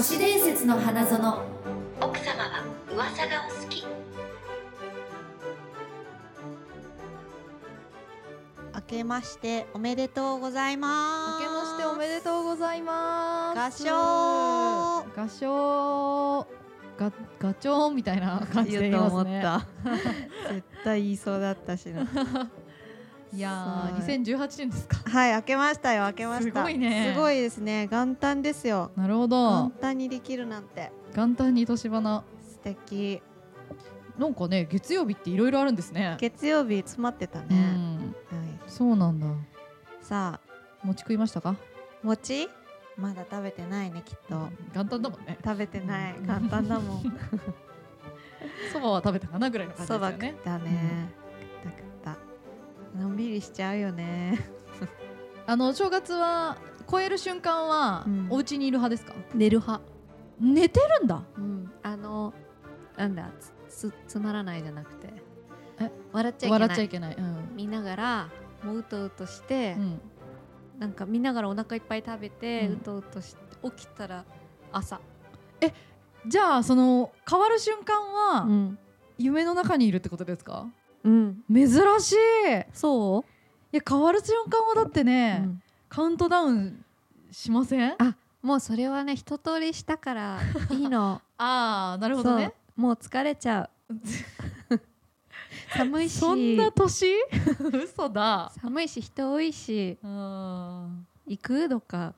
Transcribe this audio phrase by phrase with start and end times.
[0.00, 1.18] 都市伝説の花園。
[2.00, 3.84] 奥様は噂がお好き。
[8.74, 11.42] 明けましておめでとうございます。
[11.44, 13.84] 明けましておめでとうございます。
[13.84, 15.04] 合唱。
[15.22, 16.46] 合唱。
[16.96, 19.44] ガガチョーンみたいな感じで言いますね。
[20.48, 22.06] 絶対言いそうだったしな
[23.32, 24.06] いやーそう
[24.38, 24.96] 2018年ですか。
[25.08, 26.60] はい明けましたよ明けました。
[26.60, 27.12] すごいね。
[27.14, 28.90] すごいですね元旦ですよ。
[28.96, 30.90] なるほ元ど旦にできるなんて。
[31.14, 33.22] 元旦に年花素敵。
[34.18, 36.16] なんかね月曜日っていろいろあるんですね。
[36.20, 37.96] 月曜日詰まってたうね、ん。
[37.98, 38.08] はい、
[38.66, 39.26] そうなんだ。
[40.02, 40.50] さあ。
[40.82, 41.56] 餅食いましたか？
[42.02, 42.48] 餅？
[42.96, 44.48] まだ食べてないねきっと。
[44.74, 45.38] 元旦だもんね。
[45.44, 46.14] 食べてない。
[46.16, 46.26] うん。
[46.26, 47.02] 元旦だもん。
[48.72, 50.34] そばは食べたかなぐらいの感じそばですよね。
[50.36, 51.19] 食ったね、食った食った
[53.00, 54.38] のんびりしちゃうよね。
[55.46, 58.26] あの正月は超える瞬間は、うん。
[58.30, 59.14] お家にいる派ですか？
[59.34, 59.82] 寝る派。
[60.38, 61.22] 寝てるんだ。
[61.36, 61.72] うん。
[61.82, 62.34] あの
[62.96, 63.30] なんだ
[63.68, 65.08] つつつまらないじゃなくて。
[65.80, 65.90] え？
[66.12, 66.60] 笑っちゃいけない。
[66.60, 67.56] 笑っちゃいけない、うん。
[67.56, 68.28] 見ながら
[68.62, 70.00] もううとうとして、うん。
[70.78, 74.24] なんか見ながらお腹いっぱい食べて、ううんとうとして起きたら
[74.72, 75.00] 朝、
[76.26, 78.78] じゃあその変わる瞬間は、ん。
[79.18, 80.66] 夢の中にいるってことですか？
[81.04, 81.68] うん、珍
[82.00, 82.16] しい。
[82.60, 83.24] いそ
[83.72, 85.62] や変わる瞬間はだってう、ね、うん。
[85.88, 86.84] カウントダウン
[87.30, 87.94] しません？
[87.98, 91.20] あもうそれはね一通りしたからいいの。
[91.38, 92.52] ああなるほどね。
[92.76, 93.94] もう疲れちゃう。
[95.76, 96.18] 寒いし。
[96.18, 97.06] そんな年？
[97.84, 98.52] 嘘だ。
[98.60, 99.98] 寒いし人多いし。
[100.02, 101.06] うん。
[101.26, 101.68] 行く？
[101.68, 102.14] とか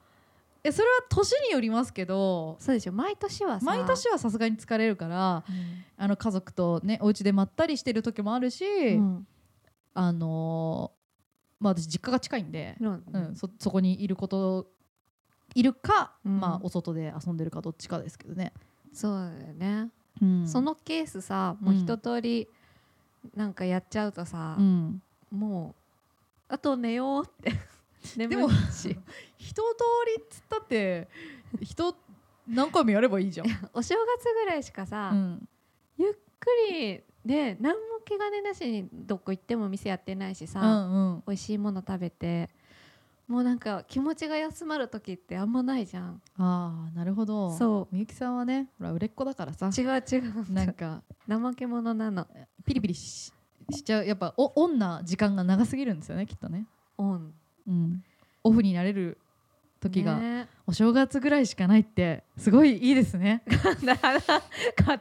[0.64, 3.66] えそれは年によりますけどそうでしょ毎年はさ。
[3.66, 5.84] 毎年はさすがに疲れるからうん。
[5.96, 9.26] あの家族とねお家でまったりしてる時もあるし、うん。
[9.94, 11.02] あのー
[11.62, 14.66] まあ私実家が近いんで、うんうん、そそこにいること
[15.54, 16.40] いるか、うん。
[16.40, 18.52] まあお外で遊んでるかどっちかですけどね、
[18.92, 19.90] そうだよね、
[20.20, 20.48] うん。
[20.48, 22.48] そのケースさもう一通り
[23.36, 25.76] なんかやっちゃうとさう、ん、も
[26.48, 27.52] うあと寝ようって
[28.16, 28.96] でもし。
[29.38, 29.62] 一通
[30.16, 31.08] りっつったって
[31.60, 31.96] 人
[32.48, 35.48] 何回もやればいいじゃん、 お正月ぐらいしかさ、うん。
[35.96, 41.22] ゆっくりで何も気兼ねなしにどこ行っても店やってないしさ、うんうん。
[41.26, 42.50] 美味しいもの食べて
[43.28, 46.20] もうなんか気持ちが休まる時ってあんまないじゃん。
[46.36, 47.56] ああなるほど。
[47.56, 47.94] そう。
[47.94, 49.70] みゆきさんはねほら売れっ子だからさ。
[49.76, 50.52] 違う違う。
[50.52, 51.02] なんか。
[51.28, 52.26] 怠け者なの。
[52.64, 53.32] ピリピリし
[53.70, 54.04] しちゃう。
[54.04, 56.66] やっぱおオンな時間が長すぎるんですよねきっとね、
[56.98, 57.32] オン
[57.66, 58.04] うん、
[58.44, 59.18] オフになれる
[59.80, 60.48] 時が、ね。
[60.66, 63.42] お正月ぐらいしかないってすごいいいですね。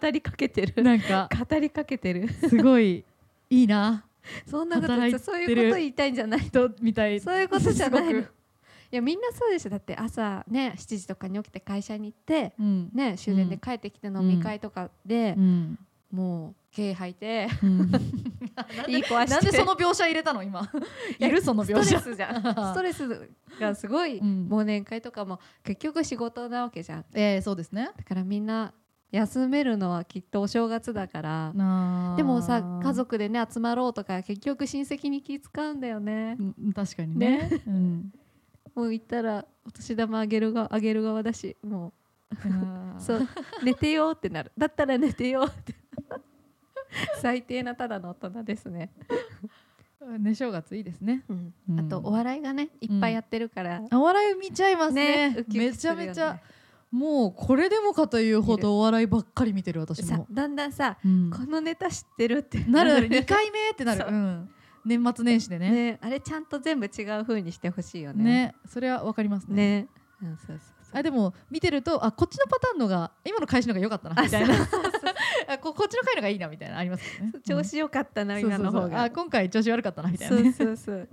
[0.01, 0.83] 語りかけてる。
[0.83, 2.29] なんか語りかけてる。
[2.49, 3.05] すごい
[3.49, 4.05] いいな。
[4.49, 4.87] そんなこと
[5.19, 7.19] そういうこと言いたいんじゃない人みたい。
[7.19, 8.19] そういうことじゃないの。
[8.21, 8.25] い
[8.91, 9.69] やみんなそうでしょ。
[9.69, 12.89] だって朝ね7時とかに起きて会社に行ってうん。
[12.93, 15.79] ね終電で帰ってきて飲み会とかでう、ん
[16.11, 17.47] もう毛吐いて。
[17.63, 17.91] うん。
[18.87, 20.43] いい子はなんでその描写入れたの？
[20.43, 20.69] 今。
[21.19, 21.99] いるその描写。
[21.99, 22.41] ストレスじゃん。
[22.41, 23.29] ストレス
[23.59, 24.47] がすごい、うん。
[24.49, 27.05] 忘年会とかも結局仕事なわけじゃん。
[27.13, 27.91] えー、そうですね。
[27.97, 28.73] だからみんな
[29.11, 31.53] 休めるのはきっとお正月だから。
[32.15, 36.37] でもさ家族でね集まろうとか結局親戚に気使うんだよね。
[36.39, 37.61] うん確かにね。
[37.67, 38.13] うん。
[38.73, 41.93] もう行ったらお年玉あげるがあげる側だしもう。
[42.97, 43.27] そう
[43.63, 44.53] 寝てよってなる。
[44.57, 45.75] だったら寝てよって
[47.21, 48.91] 最低なただの大人ですね、
[50.19, 51.23] ね正月いいですね。
[51.29, 51.53] うん。
[51.69, 51.79] うん。
[51.79, 55.29] あとお笑いがねいっぱいやってるから、お笑い見ちゃいますね。
[55.29, 56.39] ねウキウめちゃめちゃ
[56.91, 61.29] もうこれでもかというほどお笑いばっかり見てる私も、さだんだんさ、うん。
[61.29, 62.93] このネタ知ってるってなる。
[62.93, 64.09] なる2回目ってなる、そう。
[64.09, 64.49] うん、
[64.85, 65.71] 年末年始でね。
[65.71, 68.23] ねあれちゃんと全部違う風にしてほしいよね。
[68.23, 69.87] ねそれはわかりますね。
[70.93, 74.55] あでも見てるとあこっちのパターンのが今の返しのが良かったなあみたいな
[75.47, 77.33] あここっちの回のがいいなみたいなありますよね。
[77.43, 78.41] 調子良かったな、うん。
[78.41, 79.03] 今の方が。
[79.03, 81.09] あ今回調子悪かったなみたいなそうねそうそう。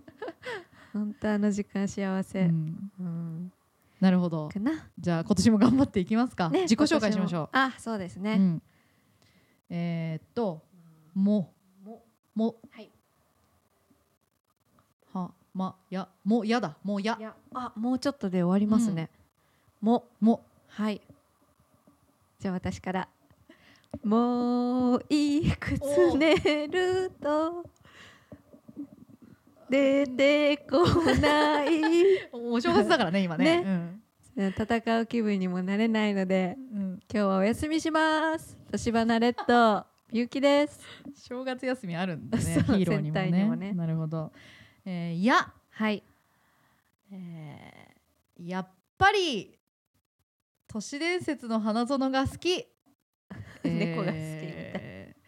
[0.92, 2.50] 本当あの時間幸せ、ううん。
[2.50, 3.52] ん
[4.00, 4.48] なるほど。
[4.98, 7.76] じゃあ今年も頑張っていきますか、ね自己紹介しましょ今年も。
[7.76, 8.62] あそうですう、ね、うん、
[9.70, 10.62] えー、っと
[11.14, 11.52] も。
[12.34, 12.56] も。
[12.70, 12.90] はい。
[15.12, 16.76] はまやもやだ。
[16.84, 17.16] もや。
[17.18, 19.10] いやあもうちょっとで終わりますね、
[19.80, 20.44] もも。
[20.68, 21.00] はい。
[22.38, 23.08] じゃあ私から
[24.04, 26.34] もういくつ寝
[26.68, 27.64] ると
[29.68, 30.84] 出てこ
[31.20, 31.68] ない。
[32.32, 33.62] お正月だからね今ね。
[34.34, 34.54] ね。
[34.56, 36.80] 戦う気分にもなれないのでうん。
[36.80, 38.56] うん、今日はお休みします。
[38.70, 40.80] 年花レッドゆうきです。
[41.14, 43.68] 正月休みあるんだね ヒーローにもね。
[43.68, 43.72] ね。
[43.74, 44.32] なるほど、
[44.84, 46.02] えー、や、はい。
[47.10, 49.58] えー、やっぱり
[50.66, 52.66] 都市伝説の花園が好き
[53.68, 54.20] 猫が好きみたい。
[54.20, 55.18] えー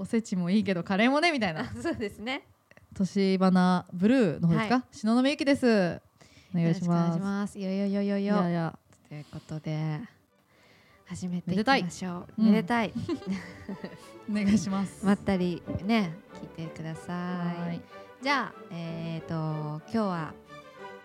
[0.00, 1.70] おせちもいいけどカレーもねみたいな。
[1.82, 2.46] そうですね。
[2.94, 6.00] 年花ブルーの方ですか、は篠宮ゆきです。
[6.54, 7.58] お願いします。
[7.58, 8.78] よよよよいよやいや。
[9.10, 10.00] ということで
[11.04, 12.42] 始めていきましょう。
[12.42, 12.94] うんめでたい。
[14.30, 15.04] お願いします。
[15.04, 16.14] まったりね
[16.56, 17.76] 聞いてくださはい。
[17.76, 17.80] い
[18.22, 20.34] じゃあえっ、と今日は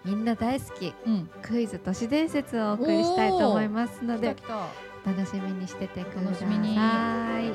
[0.06, 0.94] みんな大好き。
[1.06, 1.30] うん。
[1.42, 4.38] クイズ都市伝説をお送りしたいと思いますので
[5.06, 7.52] 楽しみにしててください。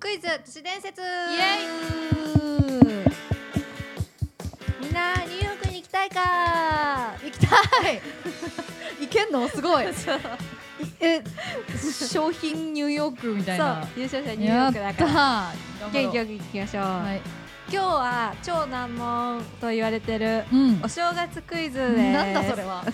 [0.00, 1.02] クイズ都市伝説。
[1.02, 1.06] イエ
[4.80, 7.14] みんなニューヨークに行きたいか？
[7.22, 7.46] 行きた
[7.90, 8.00] い。
[9.00, 9.48] 行けんの？
[9.48, 9.86] すごい。
[11.00, 11.22] え
[12.10, 13.82] 商品ニューヨークみたいな。
[13.82, 15.52] そう優勝者ニューヨークだから。
[15.92, 17.20] 元気よよく行きましょう、はい
[17.68, 20.80] 今日は超難問と言われてるうん。
[20.84, 22.12] お正月クイズです。
[22.12, 22.84] なんだそれは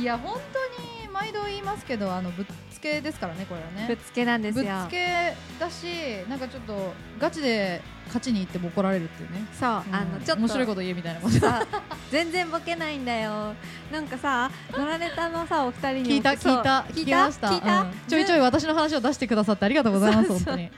[0.00, 3.86] いや本当に毎度言いますけどあのぶっつけですからねこれはね。
[3.86, 5.84] ぶっつけなんですぶっよつけだし
[6.28, 9.44] なんかちょっとガチで勝ちに行っても怒られるっていうね。
[9.52, 11.38] そう、うんあのちょっと面白いこと言えみたいなこと。
[11.38, 11.66] さ
[12.10, 13.54] 全然ボケないんだよ。
[13.92, 16.06] なんかさ野良ネタのさお二人にも。
[16.06, 17.02] 聞いた聞いた聞いた？
[17.02, 17.48] 聞きました。
[17.48, 17.92] 聞いた、うん。
[18.08, 20.70] ちょいちょい私の話を出してくださってありがとうございます本当に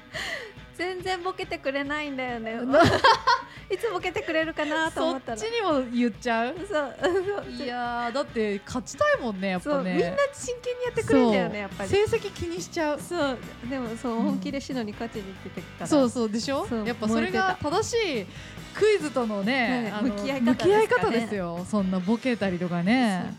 [0.83, 2.59] 全然ボケてくれないんだよね。
[3.71, 5.39] いつボケてくれるかなとそっ思ったら。
[5.39, 6.55] ちにも言っちゃう？
[6.69, 6.97] そう。
[7.01, 7.09] そ
[7.49, 9.75] ういやーだって勝ちたいもんねやっぱね。
[9.75, 9.85] そう。
[9.85, 11.89] みんな真剣にやってくれるんだよねやっぱり。
[11.91, 13.01] 成績気にしちゃう。
[13.01, 13.39] そう。
[13.71, 14.23] でもそううん。
[14.25, 15.87] 本気でシノに勝ちに行っててから。
[15.87, 16.29] そうそう。
[16.31, 16.67] でしょ？
[16.69, 16.87] そう。
[16.87, 18.27] やっぱそれが正しい
[18.75, 21.65] クイズとのね向き合い方向き合い方ですよ。
[21.71, 23.35] そんなボケたりとかね。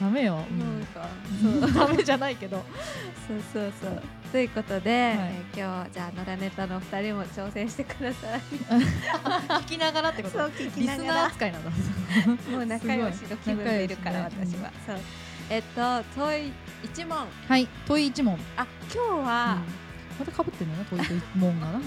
[0.00, 1.08] ダメよ、なんか
[1.44, 1.70] うんそう。
[1.86, 2.64] ダメじゃないけど。
[3.28, 4.02] そうそうそう
[4.34, 8.40] ということで、えー今日じゃあ野良ネタのお二人も挑戦してください。
[9.62, 10.38] 聞きながらってこと？
[10.38, 11.70] そう聞きリスナーながら扱いなんだ
[12.50, 14.30] もう仲良しの気分でいるからね。
[14.44, 14.96] 私は、そう。
[15.50, 16.52] えっと問い
[16.82, 17.16] 一問。
[17.46, 18.36] はい問い一問。
[18.56, 19.58] あ今日は、
[20.18, 21.84] またかぶってんのね問い一問がな、 うん、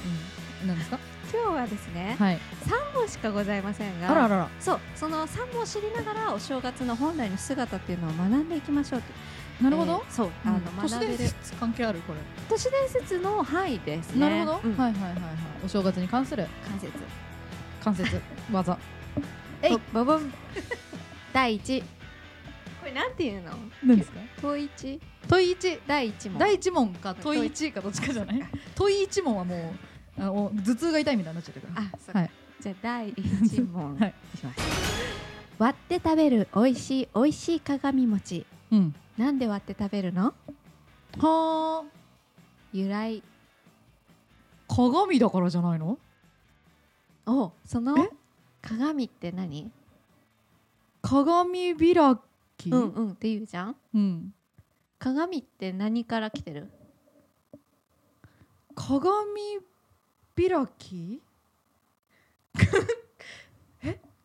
[0.67, 0.99] 何ですか？
[1.33, 2.39] 今日はですね、はい。
[2.65, 4.47] 三問しかございませんがあらあらら。
[4.61, 9.07] そうその三問を知りながらお正月の本来の姿っていうのを学んでいきましょうと
[9.61, 11.99] なるほど、えーそうあの、都市伝説関係ある？
[12.01, 14.77] これ、都市伝説の範囲ですねなるほど、うん。
[14.77, 15.23] はいはいはいはい。
[15.65, 16.45] お正月に関する？
[16.67, 16.91] 関節。
[17.83, 18.21] 関節。
[18.51, 18.77] 技。
[19.63, 19.73] えい。
[19.75, 20.31] おボボン。
[21.33, 21.81] 第一。
[22.79, 23.51] これなんていうの？
[23.83, 24.19] 何ですか？
[24.41, 25.01] 問一。
[25.27, 25.79] 問い一。
[25.87, 26.37] 第一問。
[26.39, 28.43] 第一問か問い一かどっちかじゃない？
[28.75, 29.21] 問い一。
[29.23, 29.73] 問はも
[30.17, 32.31] うあの頭痛が痛いみたいになっちゃってるあそうはい。
[32.61, 33.97] じゃあ第一問。
[33.99, 34.13] はい
[35.57, 38.45] 割って食べる美味しい美味しい鏡餅。
[38.71, 40.33] うんなんで割って食べるの？
[41.17, 41.83] はあ
[42.73, 43.23] 由来。
[44.67, 45.97] 鏡だからじゃないの？
[47.25, 48.09] おそのえ？
[48.61, 49.71] 鏡って何？
[51.01, 52.17] 鏡開
[52.57, 52.69] き？
[52.69, 53.75] うんうんって言うじゃん。
[53.93, 54.33] うん。
[54.99, 56.69] 鏡って何から来てる？
[58.75, 59.59] 鏡
[60.35, 61.21] 開き？
[62.59, 62.59] え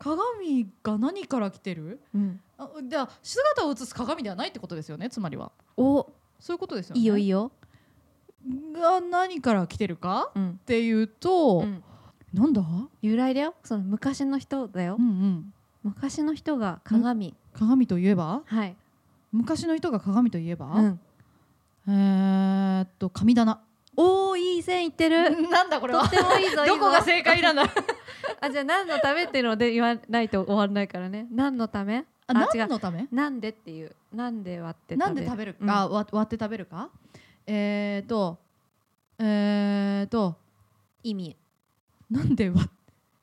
[0.03, 2.01] 鏡が何から来てる？
[2.13, 2.41] うん。
[2.59, 5.53] あじゃあ姿を映す鏡ではないってことですよねつまりは。
[5.77, 6.11] お。
[6.41, 7.01] そういうことですよね。
[7.01, 7.53] いいよいいよ。
[8.75, 10.51] が何から来てるかうん。
[10.51, 11.85] っていうと、うん。
[12.35, 12.65] なんだ？
[13.01, 13.55] 由来だよ。
[13.63, 14.97] その昔の人だよ。
[14.99, 15.55] うんうん。
[15.85, 17.35] 昔の人が鏡。
[17.55, 18.43] 鏡といえば？
[18.45, 18.75] はい。
[19.31, 21.01] 昔の人が鏡といえば、うん。
[21.87, 23.61] えーっと神棚
[23.97, 25.49] おおいい線いってる。
[25.51, 27.65] なんだことってもいいぞどこが正解なんだ
[28.41, 31.27] あじゃあ何のためっていうので言わないと終わらないからね。
[31.31, 32.05] 何のため？
[32.27, 33.07] あ何のため？
[33.13, 33.95] なんでっていう。
[34.13, 35.07] なんで割って食べる。
[35.07, 36.89] なんで食べるか、わ割って食べるか？
[37.47, 38.39] えーっと
[39.19, 40.35] えーっとうん
[41.11, 41.37] 意味。
[42.11, 42.69] なんで割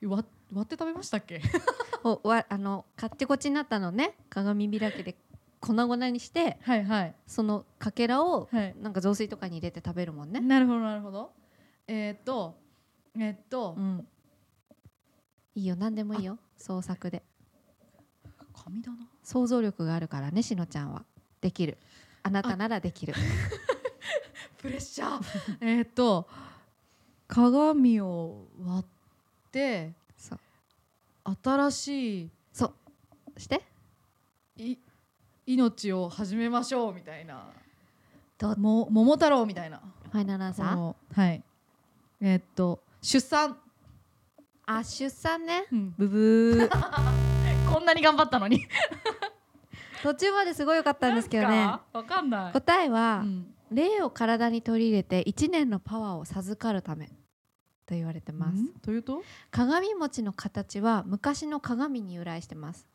[0.03, 1.41] 割割って食べましたっけ？
[2.03, 4.15] をわあのカッチコチになったのね。
[4.29, 5.15] 鏡開きで
[5.59, 7.15] 粉々にしてはいはい。
[7.27, 8.75] そのかけらをはい。
[8.81, 11.31] なんか雑炊とかに入れて食べるもんね、なるほどなるほど。
[11.87, 12.55] えーっと
[13.15, 14.07] えーっとうん、
[15.55, 17.23] いいよ何でもいいよ創作で。
[18.53, 18.95] 神棚？
[19.23, 21.03] 想像力があるからねしのちゃんは。
[21.41, 21.77] できる。
[22.23, 23.13] あなたならできる。
[24.57, 25.57] プレッシャー。
[25.61, 26.27] えーっと
[27.27, 30.39] 鏡を割ってそう。
[31.43, 32.73] 新しいそ
[33.35, 33.39] う。
[33.39, 33.61] して。
[34.57, 34.77] い
[35.49, 37.47] 命を始めましょうみたいな。
[38.37, 39.81] ども桃太郎みたいな。
[40.11, 41.43] ファイナルアンサーはい。
[42.21, 43.57] えーっと出産、
[44.67, 45.65] あ出産ね。
[45.71, 45.93] うん。
[45.97, 46.69] ブブー。
[47.73, 48.63] こんなに頑張ったのに。
[50.03, 51.65] 途中まですごい良かったんですけどね。
[51.93, 53.53] わかんない、答えは、うん。
[53.71, 57.07] 霊を体に取り入れて1年のパワーを授かるため。
[57.87, 58.73] と言われてます、うん？
[58.81, 62.85] というと、鏡餅の形は昔の鏡に由来してます、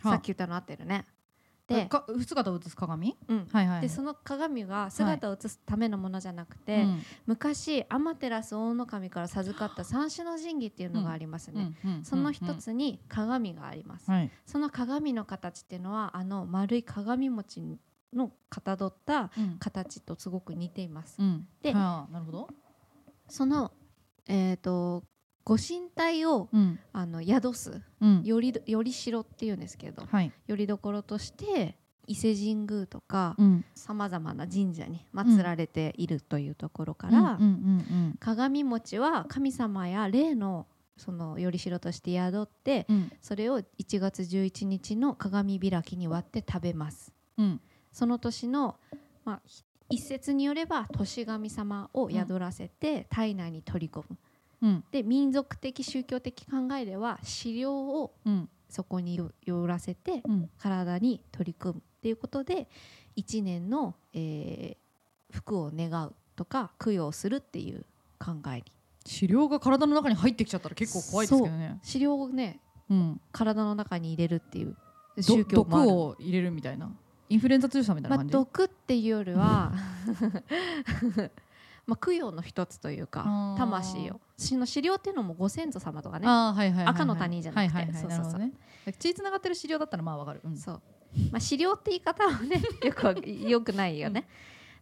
[0.00, 0.12] はあ。
[0.14, 1.04] さっき言ったの合ってるね
[1.66, 3.48] で,、か姿を映す鏡うん。
[3.50, 7.02] はいはいでその鏡が姿を映すためのものじゃなくて、うん。
[7.26, 11.90] 昔天照大野神から授かった三種の神器っていうのがありますね、うん。
[11.90, 12.04] うん。
[12.04, 14.30] その一つに鏡があります、はい。
[14.44, 17.62] その鏡の形っていうのはあの丸い鏡餅
[18.12, 19.56] のかたどったうん。
[19.58, 21.48] 形とすごく似ています、うん。
[21.62, 22.48] ではあなるほど。
[23.28, 23.72] その
[24.26, 25.04] えっ、と
[25.44, 26.78] ご神体をうん。
[26.92, 28.22] あの宿すうん。
[28.24, 30.32] よりどよりしろっていうんですけどはい。
[30.46, 33.64] よりどころとして伊勢神宮とかうん。
[33.74, 37.38] さまざまな神社に祀られているというところから、
[38.20, 43.12] 鏡餅は神様や霊のそのよりしろとして宿ってうん。
[43.20, 47.12] それを1月11日の鏡開きに割って食べます。
[47.36, 47.60] うん。
[47.92, 48.76] その年の、
[49.24, 54.16] まあ、ひ一説によれば年神様を宿らせて体内に取り込む、
[54.64, 54.84] うん。
[54.90, 58.48] で民族的宗教的考えでは飼料をうん。
[58.68, 60.50] そこによ寄らせてうん。
[60.58, 62.66] 体に取り組むっていうことで
[63.14, 64.84] 一年の、えー
[65.34, 67.84] 福を願うとか供養するっていう
[68.18, 68.64] 考えに。
[69.04, 71.78] 治療が体の中に入ってきちゃったら結構怖いですけどね。
[71.82, 73.20] 飼料をねうん。
[73.32, 74.76] 体の中に入れるっていう
[75.16, 75.88] ど宗教もある。
[75.88, 76.90] 毒を入れるみたいな。
[77.28, 79.72] インフルエンザ注射みたいなまあ、感じ、毒っていうよりは
[81.86, 84.20] まあ供養の一つというか魂を。
[84.36, 86.26] その資料っていうのもご先祖様とかね。
[86.86, 87.76] 赤の他人じゃなくて。
[87.76, 88.02] はいはいはい。
[88.02, 88.40] そうそうそう。
[88.40, 88.52] ね。
[88.98, 90.56] 血つながってる治療だったらまあわかる、うん。
[90.56, 90.82] そう、
[91.30, 94.26] まあ、資料って言い方はね よくはよくないよね、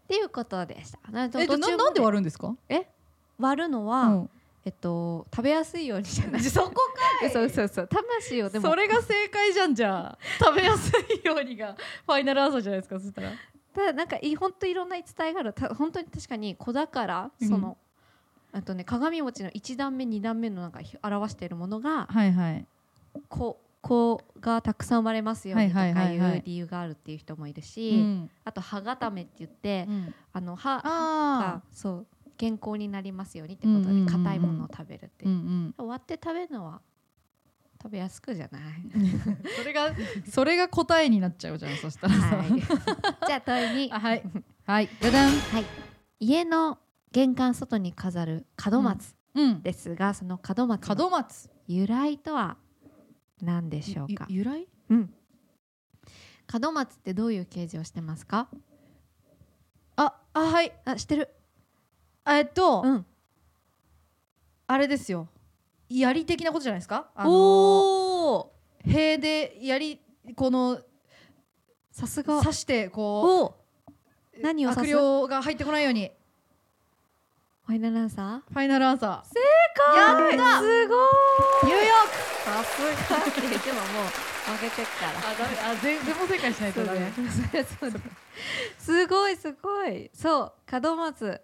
[0.05, 0.99] っていうことでした。
[1.11, 2.55] なえっと途中まななんで割るんですか？
[3.39, 4.31] 割るのは、うん。
[4.65, 6.43] えっと食べやすいようにじゃない。
[6.45, 6.73] そこ
[7.33, 7.89] そうそうそう。
[7.89, 8.69] 魂をでも。
[8.69, 10.19] それが正解じゃんじゃあ。
[10.39, 10.91] 食べやす
[11.23, 13.31] いようにがファイナルアンサーじゃないですかそしたら
[13.75, 17.49] ただなんかい本当いろんな言い伝えがあるた本当に確かに子宝うん。
[17.49, 17.79] その、
[18.53, 22.67] あとね鏡餅の1段目2段目のなんかひ表しているものがはいはい。
[23.29, 26.37] 子子がたくさん生まれますようにとかはいはいはいはい。
[26.37, 28.31] いう理由があるっていう人もいるうし、ん。
[28.45, 30.15] あと歯固めって言って、うん。
[30.33, 34.07] あの歯あがそう健康になりますようにってことうんうんうんうん。
[34.07, 35.29] で硬いものを食べるってう。
[35.29, 35.75] いう、ん。
[35.79, 36.81] 割って食べるのは
[37.83, 38.63] 食べやすくじゃない？
[38.95, 39.91] う んそれが
[40.31, 42.15] それが答えになっちゃうじゃんそしたら。
[42.15, 42.61] さ、はい。
[43.27, 43.93] じゃあ問いに。
[43.93, 44.23] あ はい。
[44.65, 44.89] はい。
[45.01, 45.31] ダダン。
[45.33, 45.65] はい、
[46.21, 46.79] 家の
[47.11, 49.63] 玄関外に飾る門松うん。
[49.63, 51.51] ですが、その門松の門松。
[51.67, 52.57] 由来とは
[53.41, 54.27] 何でしょうか？
[54.29, 54.69] ゆ由来？
[54.91, 55.15] うん。
[56.63, 58.49] 門松ってどういう形状をしてますか？
[59.97, 60.73] ああはい。
[60.85, 61.29] あ知ってる。
[62.27, 63.07] えっと、うん。
[64.69, 65.29] あれですよ
[66.01, 67.11] 槍的なことじゃないですか？
[67.15, 68.51] あの
[68.85, 70.01] 塀で槍
[70.35, 70.81] この
[71.91, 72.41] さすが。
[72.41, 73.55] 刺してこおう
[74.41, 74.95] 何を刺す？
[74.97, 76.11] 悪霊が入ってこないように。
[77.65, 78.53] ファイナルアンサー？
[78.53, 79.41] ファイナルアンサ正
[79.77, 79.97] 解。
[79.97, 80.61] やった！
[80.61, 80.99] すごー
[81.65, 82.09] ニューヨー
[82.45, 82.83] さす
[83.13, 83.19] が。
[83.19, 84.07] って言ってももう
[84.57, 85.13] 負けてっから。
[85.13, 87.13] クあダメあ全全問正解しないとダメ。
[88.79, 90.11] すごいすごい。
[90.13, 91.41] そう門松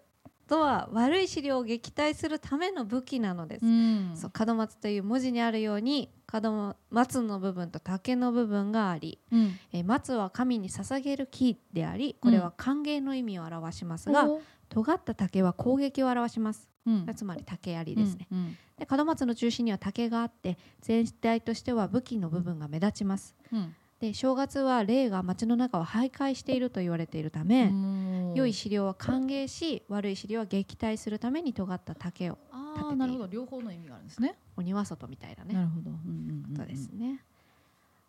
[0.49, 4.11] とは悪い資料を撃退するための武器なのです、ん。
[4.15, 9.59] そう門松という文字にあるように門松の部分と竹の部分があり、うん。
[9.71, 17.07] えー松は神に捧げる木でありこれは歓迎の意味を表しますが、お尖った竹は攻撃を表します、うん。
[17.15, 18.57] つまり竹槍ですね、うん。
[18.77, 23.35] で門松の中心には竹があって全体としては武器の部分が目立ちます。
[23.53, 28.33] うんで正月は霊が町の中を徘徊していると言われているため、うん。
[28.33, 33.03] 良い資料は歓迎し悪い資料は撃退するために尖った竹をあ立てている。
[33.03, 33.27] あなるほど。
[33.27, 34.35] 両方の意味があるんですね。
[34.55, 35.53] お庭外みたいなね。
[35.53, 35.89] なるほど。
[35.89, 37.21] うんうんうんですね、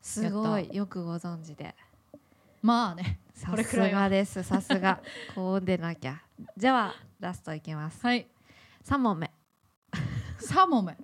[0.00, 1.74] すごいよくご存知で。
[2.62, 4.08] まあねさすが。
[4.08, 4.42] です。
[4.42, 5.00] さすが。
[5.34, 6.22] こうでなきゃ。
[6.56, 8.04] じゃあラストいきます。
[8.04, 8.26] はい。
[8.84, 9.30] 3問目。
[10.40, 10.96] 3問目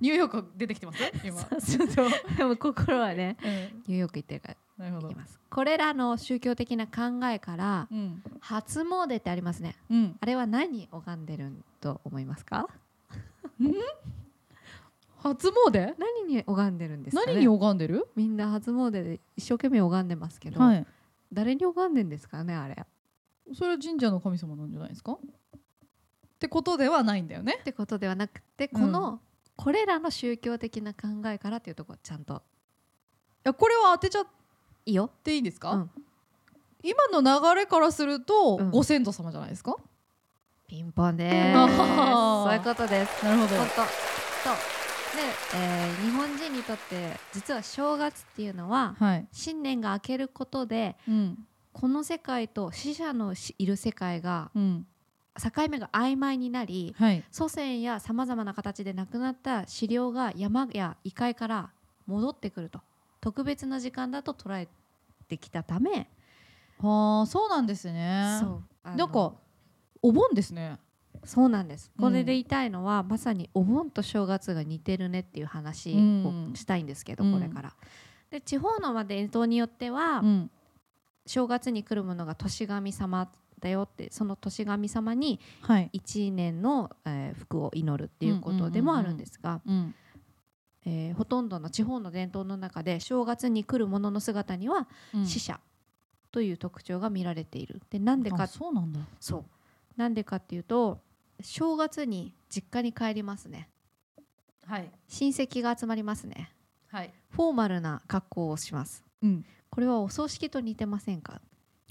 [0.00, 1.02] ニューヨーク出てきてます？
[1.24, 1.42] 今。
[1.60, 1.88] ちょっ
[2.28, 3.50] とでも心はね うん。
[3.50, 5.08] ニューヨーク行ってるからなるほど。
[5.10, 5.38] いきます。
[5.50, 8.22] これらの宗教的な考えからうん。
[8.40, 9.76] 初詣ってありますね。
[9.90, 10.16] うん。
[10.20, 12.68] あれは何拝んでると思いますか？
[15.22, 15.94] 初詣？
[15.98, 17.32] 何に拝んでるんですかね？
[17.32, 18.06] 何に拝んでる？
[18.14, 20.86] みんな初詣で一生懸命拝んでますけど、はい。
[21.32, 22.74] 誰に拝んでんですかねあれ。
[22.74, 22.84] っ
[23.54, 25.12] それは神社の神様なんじゃないですか？
[25.12, 25.18] っ
[26.38, 27.58] てことではないんだよね。
[27.64, 28.80] てことではなくてうん。
[28.82, 29.20] この、
[29.56, 32.34] これらの宗教的な考えからっていうところちゃんと。
[32.34, 32.38] い
[33.44, 34.26] やこれは当てちゃっ
[34.86, 35.10] いいよ。
[35.22, 35.90] ていいんですか、うん。
[36.82, 38.70] 今の流れからすると、うん。
[38.70, 39.76] ご先祖様じゃないですか？
[40.66, 41.34] ピンポンです。
[41.54, 43.24] そういうことです。
[43.24, 43.48] なるほど。
[43.48, 43.56] そう
[45.16, 45.22] で、
[45.56, 51.46] えー日本人にとって実は正月っていうのははい、新年が明けることでうん。
[51.72, 54.86] この世界と死者のしいる世界がうん
[55.42, 61.70] 境目が曖昧になりはい、祖先やさまざまな形で亡くなった資料が山や異界から
[62.06, 62.80] 戻ってくると。
[63.20, 64.84] 特別な時間だと捉えて
[65.24, 66.08] てきたため、
[66.78, 68.38] はあそうなんですね。
[68.40, 69.32] そうなんか
[70.02, 70.78] お盆ですね。
[71.24, 71.90] そうなんです。
[71.96, 72.04] うん。
[72.04, 76.50] これで言いたいのは、まさにお盆と正月が似てるねっていう話うん。
[76.52, 77.32] をしたいんですけど、うん。
[77.32, 77.72] これから。
[78.30, 80.50] で地方のまで伝統によっては、うん。
[81.26, 83.30] 正月に来るものが年神様
[83.64, 85.88] だよってその年神様にはい。
[85.92, 89.94] 一年の、えー福を祈るっていうことでもあるんですが、うん
[90.84, 95.26] えーほとんどの地方の伝統の中で正月に来るものの姿にはうん。
[95.26, 95.58] 死者
[96.30, 97.80] という特徴が見られている。
[97.90, 99.00] でなんでかあそうなんだ。
[99.18, 99.44] そう。
[99.96, 101.00] なんでかっていうと
[101.40, 103.68] 正月に実家に帰りますね。
[104.66, 104.90] はい。
[105.08, 106.52] 親戚が集まりますね。
[106.88, 107.12] はい。
[107.30, 109.02] フォーマルな格好をします。
[109.22, 109.44] うん。
[109.70, 111.40] これはお葬式と似てませんか？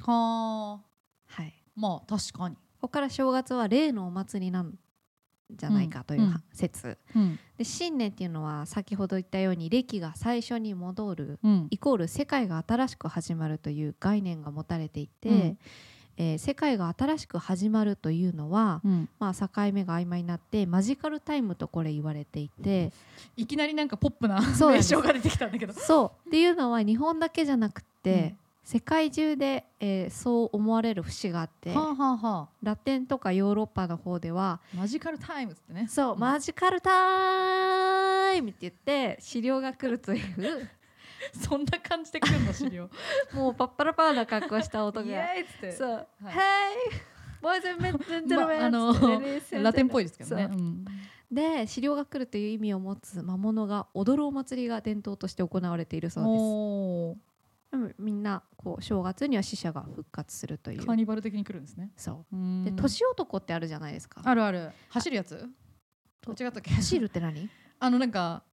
[0.04, 0.82] はあ。
[1.26, 2.56] はいまあ確かに。
[2.56, 4.78] ここから正月は例のお祭りなん
[5.52, 6.44] じゃないかといううん。
[6.52, 7.40] 説、うん。
[7.58, 11.68] で新年っていうのは先ほど言ったように歴が最初に戻るうん。
[11.70, 15.36] イコール世界が新しく始まるという概念が持たれていて、うん。
[16.16, 19.10] えー世界が新しく始まるというのは、うん。
[19.20, 22.92] まあ、境目が曖昧になってマジカルタイムとこれ言われていて
[23.36, 25.74] いきなりなんかポップな名称が出てきたんだけど。
[25.74, 26.30] そう。
[26.30, 35.88] っていうのは日本だけじゃなくって、うん世界中で、えーそう思われる節があって、はあはあはラテンとかヨーロッパの方ではあマジカルタイムズってね。
[35.90, 36.20] そう、ん。
[36.20, 40.70] マジカルタイムって言って資料が来るという。
[41.32, 42.90] そんな感じで来るの資料。
[43.34, 45.72] もうパッパラパーな格好した音イがエーイっつって。
[45.72, 46.06] そう、はい。
[48.70, 50.50] のつって ladies and ラテンっぽいですけどね。
[51.30, 57.33] で資料が来るという意味を持つ魔物が踊るお祭りが伝統として行われているそうおです
[57.74, 60.86] でもみんなこう正月には死者が復活するといーう。
[60.86, 61.90] カーニバル的に来るんですね。
[61.98, 62.38] そう。
[62.38, 64.22] うで年男ってあるじゃないですか。
[64.24, 65.34] あるある走るやつ？
[66.28, 66.70] 違ったっけ？
[66.70, 67.50] 走るって何？
[67.80, 68.44] あのなんか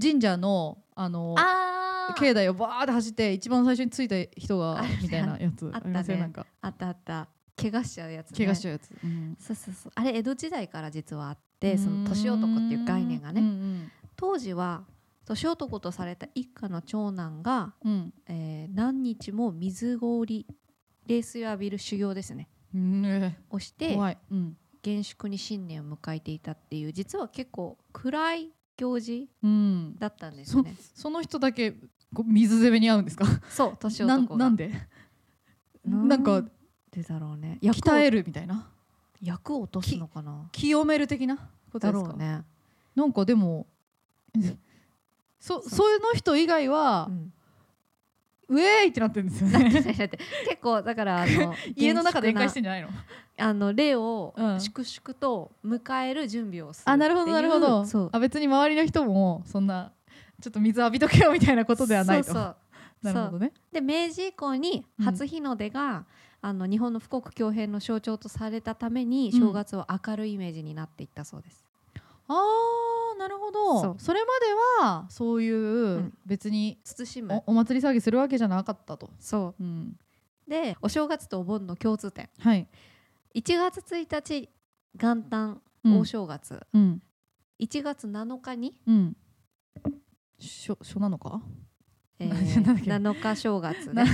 [0.00, 1.34] 神社のあの
[2.16, 5.68] 境内をバーって走って一番最初に着いた人がみたいなやつ。
[5.74, 6.32] あったね。
[6.60, 7.28] あったあった。
[7.60, 9.36] 怪我しちゃうやつ、ね、怪我しちゃうやつ、うん。
[9.40, 9.92] そうそうそう。
[9.96, 14.84] あれ江戸時代から実はあってその年男っていう概念がね、ね当時は
[15.28, 18.14] 年男とされた一家の長男が、うん。
[18.26, 20.46] えー何日も水氷
[21.06, 22.48] 冷水を浴びる修行ですね。
[22.74, 23.02] うん。
[23.02, 24.56] ねをして怖い、うん。
[24.82, 30.74] 厳粛に新年を迎えていたっていう実は結構暗い行事うん、だったんですそね。
[30.94, 31.74] その人だけ
[32.24, 33.26] 水攻めに合うんですか？
[33.50, 34.36] そう年男が。
[34.36, 34.72] なんで？
[35.84, 36.42] なんか
[36.90, 37.58] でだろうね。
[37.60, 38.70] 鍛えるみたいな？
[39.20, 40.48] 役を落とすのかな？
[40.52, 41.36] 清める的な
[41.72, 42.10] ことだですか？
[42.10, 42.42] ろうね、
[42.94, 43.66] なんかでも
[45.38, 45.98] そそう。
[46.00, 47.32] の人以外はう、ん。
[48.50, 49.70] ウェーイってなってるんですよね。
[49.70, 50.08] 結
[50.62, 52.88] 構だからあの 家の中で宴会して厳んじゃないの？
[53.40, 54.60] あの霊をうん。
[54.60, 57.84] 粛々と迎える準備をするあなるほどなるほど。
[58.12, 59.92] あ別に周りの人もそんな
[60.40, 62.24] ちょっと水浴びとけよみたいなことではないと。
[62.24, 62.56] そうそう。
[63.02, 63.52] なるほどね。
[63.70, 66.04] で明治以降に初日の出が、
[66.40, 69.40] あの日本の富国強兵の象徴とされたためにうん。
[69.40, 71.67] 正月は明るいイメージになっていったそうです、
[72.28, 73.80] あーなるほど。
[73.80, 74.26] そそうれま
[74.80, 76.18] ではそういう、うん。
[76.26, 77.42] 別に慎む。
[77.46, 79.62] おお祭り騒ぎするわけじゃなかったと、そう。
[79.62, 79.96] ん、
[80.46, 82.28] うでお正月とお盆の共通点。
[82.38, 82.68] はい、
[83.34, 84.48] 1月1日
[84.94, 85.98] 元旦うん。
[86.00, 87.02] 大正月、うん。
[87.60, 89.16] 1月7日に、うん。
[90.38, 91.40] しょしょなのか？
[92.20, 94.10] えー なんだっけ？7日正月なね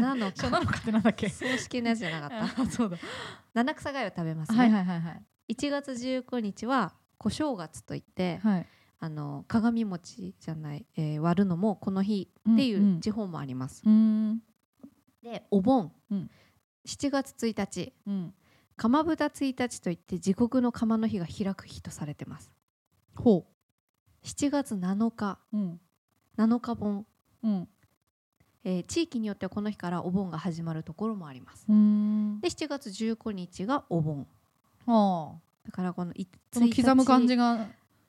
[0.00, 1.28] なのしょなのかってなんだっけ？
[1.28, 2.62] 葬式のやつじゃなかった。
[2.62, 2.96] あ そうだ。
[3.54, 5.26] 七草がゆを食べますね、はいはいはいはい。
[5.50, 8.66] 1月19日は小正月といって、はい。
[9.04, 13.82] あの鏡餅じゃない、えー割るのもこの日っていんんう地方もあります。
[13.84, 14.40] うん。
[15.22, 16.30] でお盆、うん。
[16.86, 17.92] 7月1日。
[18.06, 18.34] うん。
[18.76, 22.52] 釜蓋1日といって地獄の釜の日が開く日とされてます。
[23.16, 23.46] ほ
[24.22, 25.38] 7月7日。
[25.52, 25.80] ううん。
[26.38, 27.04] 7日盆、
[27.42, 27.68] うん。
[28.64, 31.66] えー地域によってはこの日からお盆が始まるところもあります。
[31.68, 32.38] うん。
[32.40, 34.28] で7月19日がお盆。
[34.86, 37.66] はあだからこのいその刻む感じ1が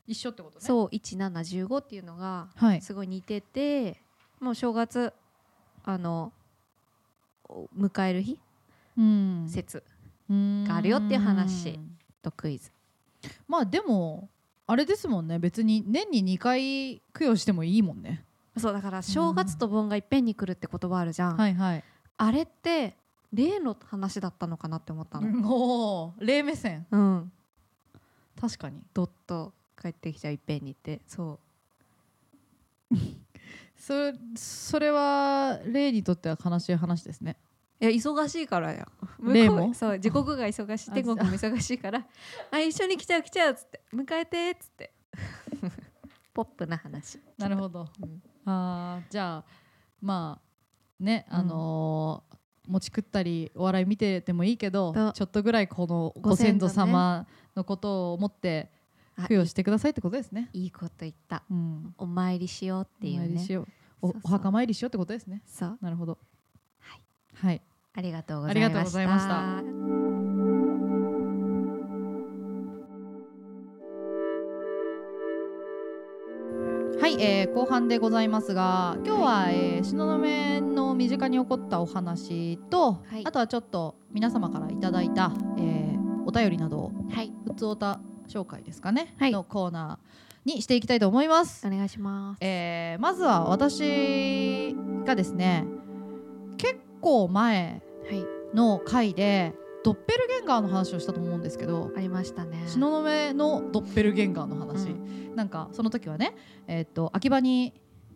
[0.07, 0.61] 一緒ってことね。
[0.61, 2.81] 日そう1715っていうのがはい。
[2.81, 4.01] すごい似てて
[4.39, 5.13] もう正月
[5.83, 6.33] あの
[7.47, 8.39] お迎える日？
[8.97, 9.47] うん。
[9.49, 9.83] 説
[10.29, 11.79] ががあるよっていう話
[12.21, 12.71] とクイズ。
[13.47, 14.29] まあでも
[14.65, 15.39] あれですもんね。
[15.39, 18.25] 別に年に2回供養してもいいもんね。
[18.57, 21.83] そうだから正月と盆がいっぺんに来るって言葉あるじゃん、はいはい。
[22.17, 22.95] あれって
[23.31, 25.27] 例の話だったのかなって思ったの。
[25.27, 26.85] もう霊目線。
[26.91, 27.31] うん
[28.43, 28.81] 確かに。
[28.93, 30.99] ドッと帰ってきちゃういっぺんにって。
[31.07, 31.39] そ
[33.77, 37.37] それそれは霊にとっては悲しい話ですね。
[37.79, 38.85] ういや忙しいからよ
[39.21, 39.73] 例も？
[39.73, 40.91] そう地獄が忙しい。
[40.91, 42.05] あ天国も忙しいから。
[42.51, 43.81] あ一緒に来ちゃう来ちゃうっつって。
[43.93, 44.93] 迎えてっつって。
[46.35, 47.21] ポップな話。
[47.37, 48.21] なるほど、うん。
[48.43, 49.45] あーじゃあ
[50.01, 50.41] ま
[50.99, 51.35] あね、うん。
[51.37, 52.33] あのー
[52.65, 56.93] 餅食ったりお笑い見ててもいいけどとちょっとぐらいこのごご先祖先祖ね。
[56.93, 58.69] 様のことを思って
[59.15, 60.49] あ供養してくださいってことですね。
[60.53, 61.43] いいこと言った。
[61.49, 63.25] うん、お参りしようっていうね。
[63.25, 63.67] お参りしよう。
[64.01, 65.41] おお墓参りしようってことですね。
[65.45, 65.77] そう。
[65.81, 66.17] なるほど。
[66.79, 67.01] はい、
[67.35, 67.61] はい、
[67.93, 68.83] ありがとうござありがいました。
[68.83, 69.33] とうございました。
[76.99, 80.17] はい、えー後半でございますが今日は、えー、東雲
[80.73, 83.25] の身近に起こったお話と、はい。
[83.25, 85.92] あとはちょっと皆様からいただいた、えー
[86.25, 87.31] お便りなどをはい。
[87.45, 89.31] ふつおた紹介ですかね、はい。
[89.31, 91.65] のコーナーにしていきたいと思います。
[91.67, 92.37] お願いします。
[92.41, 95.65] えーまずは私がですね
[96.57, 98.25] 結構前はい。
[98.55, 102.59] の回でドッペルゲンガーの話をしたと思うんですけどありましたね。
[102.67, 104.93] 東雲のドッペルゲンガーの話、う
[105.33, 105.35] ん。
[105.35, 106.35] なんかその時はね、
[106.67, 107.73] えーっと秋葉に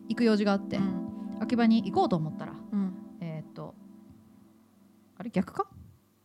[0.08, 1.38] 行く用事があって、うん。
[1.40, 2.94] 秋葉に行こうと思ったらうん。
[3.20, 3.74] えーっと
[5.18, 5.66] あれ逆か？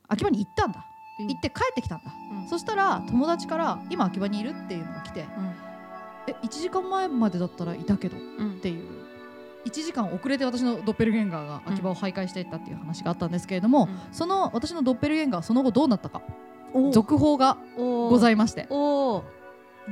[0.08, 0.86] 秋葉に行ったんだ、
[1.18, 2.48] 行って帰ってきたんだ、うん。
[2.48, 5.54] そしたら友達から今秋葉にいるっていうのが来てうん。
[6.28, 8.52] え1時間前までだったらいたけどうん。
[8.54, 8.84] っていう。
[9.66, 14.00] 1時間遅れて私のドッペルゲンガーが秋葉を徘徊していったっていう話があったんですけれども、うん。
[14.12, 16.22] その私のドッペルゲンガーその後どうなったか
[16.74, 18.68] お続報がおございいまして。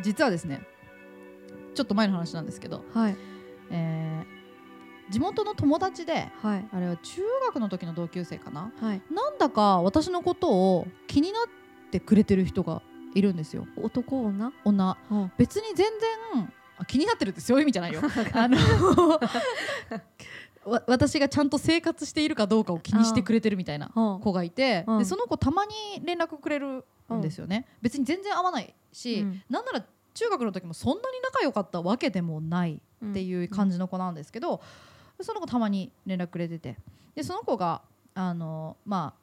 [0.04, 0.62] 実はですね
[1.76, 3.16] ちょっと前の話なんですけど、はい。
[3.70, 4.41] えー
[5.12, 6.66] 地元の友達ではい。
[6.72, 8.72] あれは中学の時の同級生かな？
[8.82, 9.02] はい。
[9.14, 11.44] なんだか私のことを気になっ
[11.92, 12.82] てくれてる人が
[13.14, 13.68] いるんですよ。
[13.78, 14.52] 男女？
[14.64, 14.98] 女。
[15.12, 15.32] うん。
[15.38, 15.88] 別に全
[16.34, 18.02] 然あ気になってるってそういう意味じゃないよ。
[18.34, 18.58] あの
[20.66, 24.20] わ私がちゃんと生活しているかどうかを気にしてくれてるみたいなうん。
[24.22, 25.00] 子がいて、うん。
[25.00, 29.42] でその子たまに連絡くれるんですよね、別に全然会わないし、うん。
[29.50, 34.62] なんなら中学の時もそんなに仲良かったわけでもないっていう感じの子なんですけど、
[35.24, 36.78] その子たまに連絡くれてて。
[37.16, 37.82] でその子が
[38.14, 39.22] あのまあ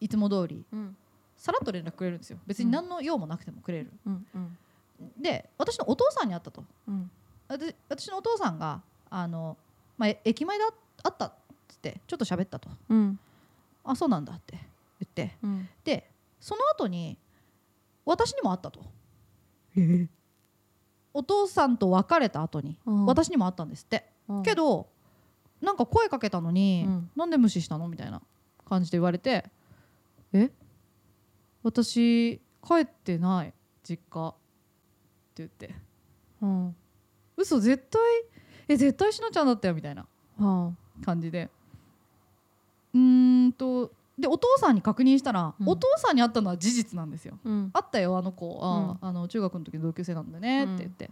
[0.00, 0.96] いつも通りうん。
[1.36, 2.38] さらっと連絡くれるんですよ。
[2.46, 4.58] 別に何の用もなくてもくれる、うんうん。
[5.20, 6.64] で私のお父さんに会ったと。
[6.88, 7.10] うん。
[7.58, 9.56] で私のお父さんがあの、
[9.98, 11.32] まあ、え駅前で会ったっ
[11.68, 12.70] つってちょっと喋ったと。
[12.88, 13.18] うん。
[13.84, 14.60] あそうなんだって言
[15.04, 15.36] って。
[15.42, 15.68] うん。
[15.84, 16.10] で
[16.40, 17.18] その後に
[18.04, 18.80] 私にも会ったと。
[21.12, 23.06] お父さんと別れた後にうん。
[23.06, 24.06] 私にも会ったんですって。
[24.28, 24.42] うん。
[24.42, 24.86] けど
[25.66, 27.10] なんか声かけたのに、うん。
[27.16, 28.22] なんで無視したのみたいな
[28.68, 29.44] 感じで言われて
[30.32, 30.50] え？
[31.64, 33.52] 私帰ってない
[33.82, 34.28] 実家。
[34.28, 34.32] っ
[35.34, 35.74] て言って。
[36.40, 36.76] うん。
[37.36, 38.00] 嘘絶対？
[38.68, 40.06] え絶対しのちゃんだったよみたいな
[40.38, 40.78] うん。
[41.04, 41.50] 感じで。
[42.94, 45.68] うーんとでお父さんに確認したら、うん。
[45.68, 47.38] お父さんに会ったのは事実なんですよ。
[47.44, 47.70] うん。
[47.74, 48.60] あったよあの子。
[48.62, 51.10] あ,、あの中学の時の同級生なんだねって言って、で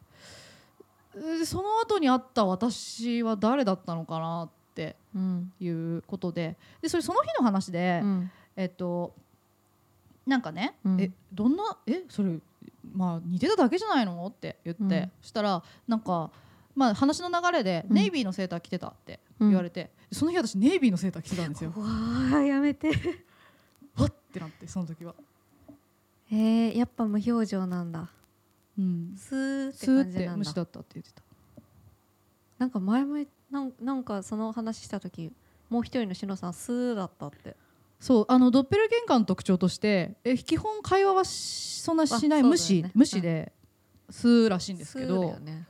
[1.44, 6.56] その後に会った私は誰だったのかなってうんいうことで。
[6.82, 8.30] でそれその日の話で、うん。
[8.56, 9.14] えっと
[10.26, 11.00] なんかね、うん。
[11.00, 12.38] えどんなえそれ
[12.94, 15.12] まあ似てただけじゃないのって言って、うん。
[15.22, 16.30] そしたらなんか
[16.74, 17.96] まあ話の流れで、うん。
[17.96, 21.72] ネイビーのセーター着てたって言われて、その日私ネイビーのセーター着てたんですよ。
[21.76, 22.88] わあやめて。
[23.96, 25.14] わってなってその時は。
[26.32, 28.10] えー、やっぱ無表情なんだ
[28.78, 30.36] うん、スーってだ。
[30.36, 31.22] 無視だったって言ってた。
[32.58, 33.16] なんか前も
[33.50, 35.32] なんなんかその話した時
[35.70, 37.56] もう一人のしのさんスーだったって。
[38.00, 42.48] そうあのドッペルゲンガーの特徴としてえ基本会話はしそんなしない、ね。
[42.48, 43.52] 無視無視で、
[44.10, 45.38] すーらしいんですけど。
[45.38, 45.66] ね。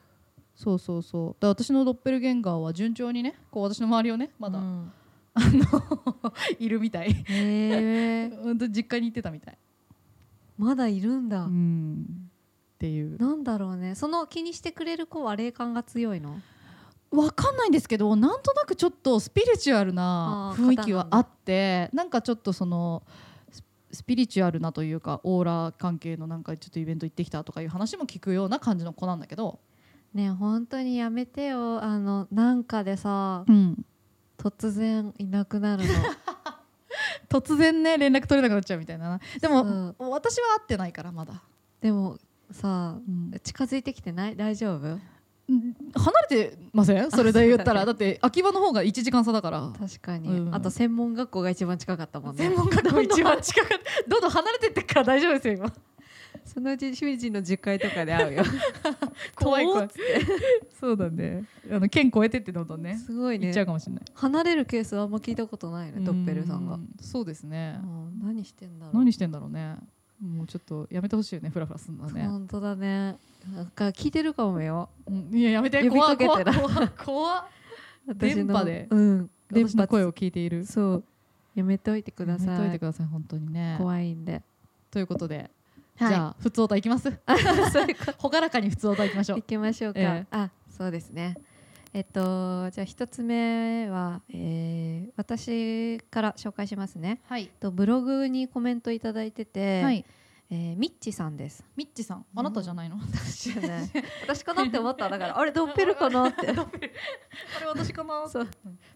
[0.57, 1.43] そうそうそう。
[1.43, 4.93] だ私のドッペルゲンガーは順調にねこう私の周りをねまだ、うん。
[6.59, 7.11] いるみたい。
[7.11, 9.59] へえ 本当実家に行ってたみたい、
[10.57, 12.24] まだいるんだ、うん
[12.85, 13.19] っていう。
[13.19, 13.95] なんだろうね。
[13.95, 16.41] その気にしてくれる子は霊感が強いの？
[17.11, 23.05] わかんないんですけどなんとなくちょっとスピリチュアルな雰囲気はあってなんかちょっとその
[23.53, 29.61] ススピリチュアルなというかオーラ関係のなんかちょっとイベント行ってきたとかいう話も聞くような感じの子なんだけど、
[30.13, 31.81] ねえ本当にやめてよ。
[31.83, 33.87] あのなんかでさうん、
[34.37, 35.95] 突然いなくなるの。
[37.31, 39.21] 突然ね連絡取れなくなっちゃうみたいな。
[39.41, 39.95] でも、うん。
[40.11, 41.43] 私は会ってないからまだ、
[41.81, 42.19] でも
[42.51, 43.33] さうん。
[43.43, 44.37] 近づいてきてない？
[44.37, 44.99] 大丈夫？
[45.47, 47.11] 離れてません？
[47.11, 47.85] それで言ったら。
[47.85, 49.73] だって秋葉の方が1時間差だから。
[49.79, 50.55] 確かに、うん。
[50.55, 52.45] あと専門学校が一番近かったもんね。
[52.45, 53.85] 専門学校一番近かった。
[54.09, 55.73] どんどん離れてってっから大丈夫ですよ今。
[56.45, 58.45] そのうち主人の実家とかで会うよ。
[59.35, 59.89] 怖い怖い
[60.79, 61.45] そうだね。
[61.71, 63.47] あの県越えてってどんどんねすごいね。
[63.47, 64.03] 行っちゃうかもしれない。
[64.15, 66.75] 離れるケースはあんま聞いたことないねドッペルさんが。
[66.75, 67.79] うそうですね。
[67.83, 68.97] うん何してんだろう。
[68.97, 69.77] 何してんだろうね
[70.25, 73.17] もうちょっとやめてほしいよねフラフラすんのね、本当だね。
[73.55, 74.89] なんか聞いてるかもよ。
[75.07, 75.87] うんいややめて。
[75.89, 77.43] 怖い怖怖い怖い。
[78.09, 78.89] 私の電波で。
[78.91, 80.65] うん連発私の声を聞いている。
[80.65, 81.05] そう。
[81.55, 83.77] やめといてくださやめといていください本当にね。
[83.79, 84.43] 怖いんで。
[84.91, 85.51] ということで、
[85.97, 86.09] はい。
[86.09, 87.11] じゃあ普通歌いきます？
[87.73, 90.27] そういうこ朗 らかに普通歌いきましょ行うきましょうか、ええ。
[90.31, 91.37] あそうですね
[91.95, 97.21] えっとじゃあ一つ目は、えー私から紹介しますね。
[97.29, 97.49] はい。
[97.61, 100.05] とブログにコメントいただいてて、はい。
[100.51, 101.65] えーミッチさんです。
[101.77, 102.27] ミッチさん。
[102.35, 103.91] あなたじゃないの、私じゃない
[104.25, 105.09] 私かなって思った。
[105.09, 106.49] だからあれドッペルかなって。
[106.51, 108.49] あれ私かなそう。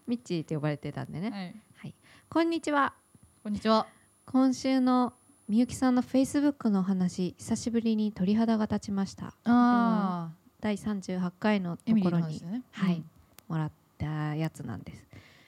[0.05, 1.95] ミッチって呼ばれてたんでね、はい、
[2.27, 2.93] こんにちは。
[3.41, 3.87] こんにちは。
[4.25, 5.13] 今週の
[5.47, 9.33] みゆきさんのフェイスブックのお話久しぶりに鳥肌が立ちました。
[9.45, 10.31] あ
[10.61, 12.63] 第38回のところにね。
[12.71, 13.03] はい
[13.47, 15.05] もらったやつなんです。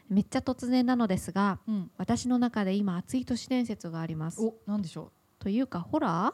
[0.09, 4.41] めっちゃ突然なのですがうん、うん私の中で今熱い都市伝説があります。
[4.41, 6.33] おなんでしょというかホラ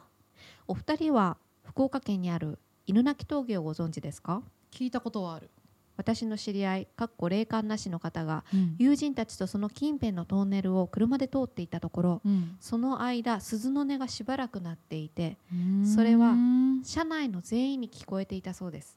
[0.66, 4.36] お二人は福岡県にある犬鳴峠をご存知ですか？
[4.36, 4.42] う
[4.74, 5.50] 聞いたことはある、
[5.98, 8.76] 私の知り合いかっこ霊感なしの方がうん。
[8.78, 12.56] 友人たちとその近辺のトンネルを車で通っていたところうん。
[12.60, 15.36] その間鈴の音がしばらく鳴っていて
[15.84, 16.36] それはあ
[16.84, 18.96] 車内の全員に聞こえていたそうです。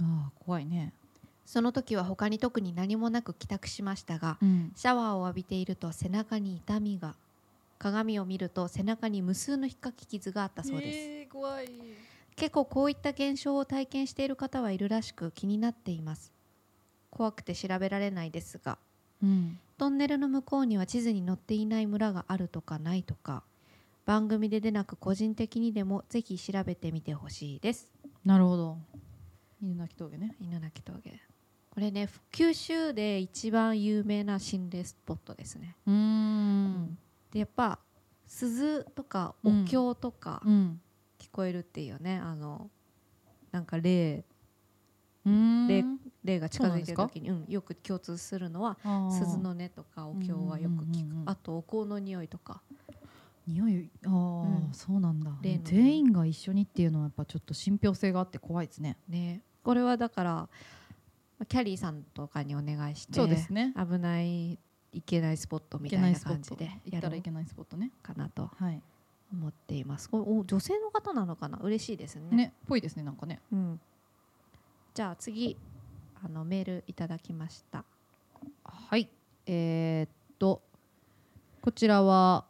[0.00, 0.92] あ怖いね、
[1.46, 7.14] その時は他に特に何もなく帰宅しましたがうん、シャワーを浴びていると背中に痛みが
[7.78, 11.68] 鏡を見ると背中に無数の引っかき傷があったそうです、えー怖い。
[12.36, 16.35] 結構こういった現象を体験している方はいるらしく気になっています
[17.10, 18.78] 怖くて調べられないですが
[19.22, 19.58] うん。
[19.78, 23.42] トンネルの向こうには地図に載っていない村があるとかないとか
[24.04, 27.88] 番組で出なく個人的にでもぜひ調べてみてほしいです。
[28.24, 28.78] なるほど。
[29.60, 30.36] 犬鳴峠ね。
[30.40, 31.20] 犬鳴峠。
[31.70, 35.74] これね九州で一番有名な心霊スポットですね。
[35.86, 36.98] うーん。
[37.32, 37.78] でやっぱ
[38.26, 40.80] 鈴とかお経とかうん。
[41.18, 42.70] 聞こえるっていうね、あの
[43.50, 44.24] なんか霊
[45.26, 45.68] うーん。
[45.68, 45.84] 霊
[46.24, 48.78] 霊が近づいてる時にうん、よく共通するのは
[49.10, 52.62] 鈴の音とかお経はよく聞く、うんうんあとお香の匂いとか。
[53.46, 53.90] 匂い？
[54.06, 54.70] ああ、うん。
[54.72, 55.30] そうなんだ。
[55.62, 58.96] 全員が一緒にっていうのはやっぱちょっと信憑性があって怖いですね。
[59.08, 59.42] ね。
[59.62, 60.48] これはだからま
[61.42, 63.72] あキャリーさんとかにお願いしてそうですね。
[63.76, 64.58] 危ない
[64.92, 67.92] いけないスポットみたいな感じで行やったらいけないスポットね。
[68.02, 68.82] かなとはい。
[69.32, 70.08] 思っています。
[70.10, 71.58] お女性の方なのかな？
[71.58, 72.36] 嬉しいですね。
[72.36, 73.40] ねぽいですねなんかね。
[73.52, 73.80] うん、
[74.96, 75.58] じゃあ次
[76.24, 77.84] あのメールいただきました。
[78.64, 79.10] はい。
[79.44, 80.62] えーっと
[81.60, 82.46] こちらは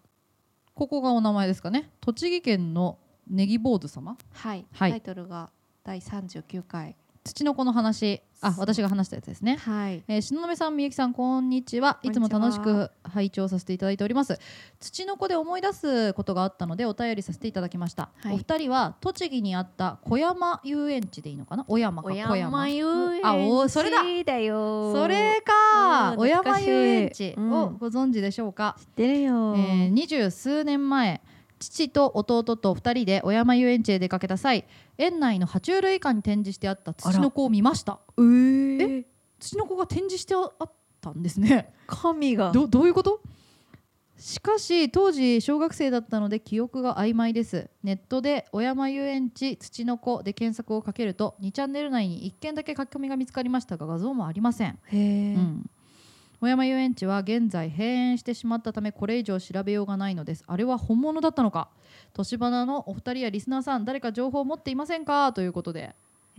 [0.73, 1.91] ここがお名前ですかね。
[2.01, 4.17] 栃木県のネギ坊主様。
[4.33, 4.91] はい、はい。
[4.93, 5.51] タイトルが
[5.83, 6.95] 第39回
[7.27, 11.99] 土の子の話あ私が話したやつですねはいえー、篠宮さん、みゆきさん、こんにちは。
[12.03, 14.39] いつも楽しく拝聴させていただいております。
[14.79, 18.11] 土の子で思い出すことがあったので、お便りさせていただきました。
[18.23, 21.65] はいお二人は栃木にあった小山遊園地でいいのかな？
[21.65, 22.69] 小山か小山。
[22.69, 22.85] 遊
[23.17, 28.77] 園あおそれだ地だよそれか、うん小山遊園地うんをご存知でしょうか？
[28.79, 31.23] 知ってるよ、えー二十数年前。
[31.59, 34.67] 父と弟と二人で小山遊園地へ出かけた際
[34.99, 38.01] 園内の爬虫類館に展示してあった土の子を見ました。
[38.19, 39.05] えー、
[39.39, 41.73] 土の子が展示してあったんですね。
[41.87, 42.53] 神が。
[42.53, 43.21] どどういうこと？
[44.19, 47.69] しかし当時小学生だったので記憶が曖昧です。
[47.83, 55.71] ネットで「小山遊園地土の子」で検索をかけると2チャンネル内に1件だけ書き込みが見つかりましたが画像もありません、へえ、うん、
[56.41, 60.45] 小山遊園地は現在閉園してしまったためこれ以上調べようがないのです。
[60.47, 61.69] あれは本物だったのか？
[62.13, 65.33] 年花のお二人やリスナーさん誰か情報を持っていませんか？
[65.33, 65.95] ということで。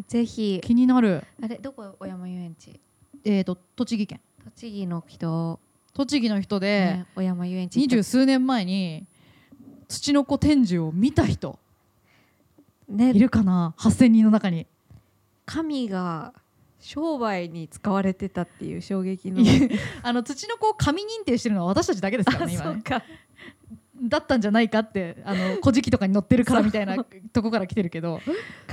[0.07, 0.61] ぜひ。
[0.63, 2.79] 気になる、あれどこ小山遊園地？
[3.25, 4.21] えー、と栃木県。
[4.45, 5.59] 栃木の人、
[5.93, 9.05] 栃木の人で、ね、小山遊園地二十数年前に
[9.87, 11.57] 土の子展示を見た人。
[12.87, 13.09] ね。
[13.09, 14.67] いるかな？8,000人の中に。
[15.45, 16.33] 神が
[16.87, 19.43] 商売に使われてたっていう衝撃の。
[20.03, 22.81] あの土の子を神認定してるのは私たちだけですからね今ね。
[22.81, 23.03] か。
[24.01, 28.21] だったんじゃないかってあの古事記とかに載ってるからみたいなとこから来てるけど。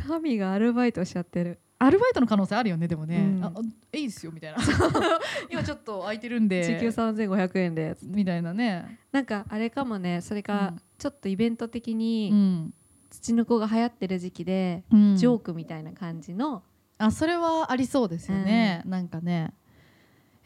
[0.06, 1.58] 神がアルバイトしちゃってる。
[1.80, 3.44] アルバイトの可能性あるよねでもね、うん。
[3.44, 4.58] ああいいですよみたいな。
[5.50, 6.62] 今ちょっと空いてるんで。
[6.62, 10.82] 時給3500円でみたいなね、なんかあれかもねそれかうん。
[10.98, 12.74] ちょっとイベント的うにん。
[13.10, 15.16] 土の子が流行ってる時期で、うん。
[15.16, 16.62] ジョークみたいな感じの
[16.98, 19.52] あそれはありそうですよね、なんかね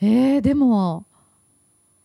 [0.01, 1.07] えー、でも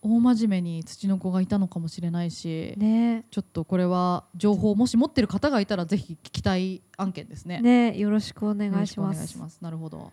[0.02, 7.62] 大真面目に土の子がいたのかもしれないし、ねちょっとこれは情報もし持ってる方がいたらぜひ聞きたい案件ですね。
[7.62, 9.60] ねよろしくお願いします願いします。
[9.62, 10.12] なるほど。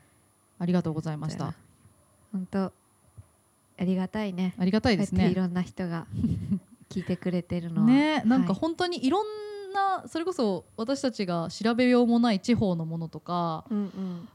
[0.58, 1.54] ありがとうございました。
[2.32, 2.72] 本当
[3.78, 5.28] ありがたいねありがたいですね。
[5.28, 6.06] いろんな人が
[6.88, 9.26] 聞いてくれてるのはね、なんかはい本当にいろん
[9.72, 14.28] なそれこそ私たちが調べようもない地方のものとかうんうん。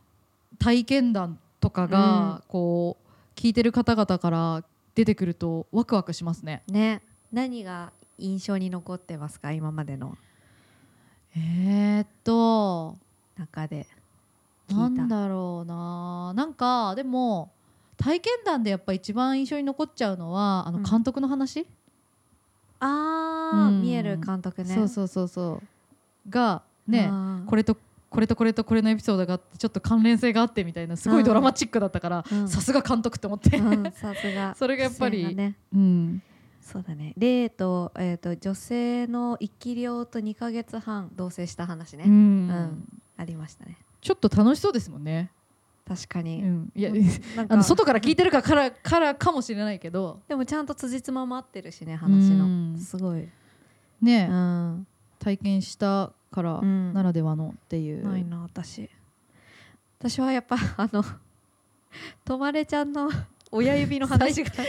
[0.57, 4.63] 体験談とかがこう聞いてる方々から
[4.95, 6.63] 出てくるとワクワクしますね。
[6.67, 7.01] ね。
[7.33, 9.51] 何が印象に残ってますか？
[9.51, 10.17] 今までの。
[11.35, 12.95] えー、っと。
[13.37, 13.87] 中で。
[14.69, 15.15] なん聞いた。
[15.23, 16.33] だろうな。
[16.33, 17.51] なんかでも
[17.97, 20.83] 体験談でやっぱ一番印象に残っちゃうのはあのうん。
[20.83, 21.67] 監督の話、
[22.79, 24.73] あー、うん見える監督ね。
[24.73, 26.29] そうそうそうそう。
[26.29, 27.09] がね
[27.47, 27.77] これれと
[28.09, 32.47] これとこれとこれのエピソードがあってちょっと関連性があってみたいなすごいドラマチックだったからうん。
[32.47, 34.55] さすが監督って思って、うん、さすが。
[34.57, 35.55] それがやっぱりね。
[35.73, 36.23] うん、
[36.61, 37.13] そうだね。
[37.17, 42.11] レイと,、えー、と女性の生き量と2ヶ月半同棲した話ね、うん。
[42.11, 42.15] う
[42.53, 43.01] ん。
[43.17, 43.77] ありましたね。
[44.01, 45.31] ちょっと楽しそうですもんね、
[45.87, 46.91] 確かに、うん、いや
[47.47, 50.19] あの外から聞いてるかからからかもしれないけど。
[50.27, 52.77] でもちゃんと辻褄も合ってるしね話の、うん。
[52.77, 53.27] すごい、
[54.01, 54.87] ね、うん。
[55.19, 56.93] 体験したからうん。
[56.93, 58.89] ならではのっていう、ないな私。
[59.99, 61.03] 私はやっぱ あの
[62.25, 63.09] とまれちゃんの
[63.51, 64.51] 親指の話が。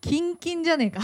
[0.00, 1.00] キンキンじゃねえか。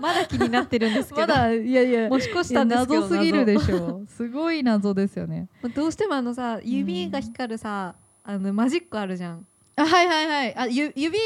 [0.00, 1.20] まだ気になってるんですけど。
[1.20, 4.02] まだいやいや持ち越した謎すぎるでしょ。
[4.08, 5.48] すごい謎ですよね。
[5.62, 9.46] 謎どうしてもあのさ指が光るさ、あのマジックあるじゃん。
[9.76, 10.56] あはいはいはい。
[10.56, 11.18] あゆ指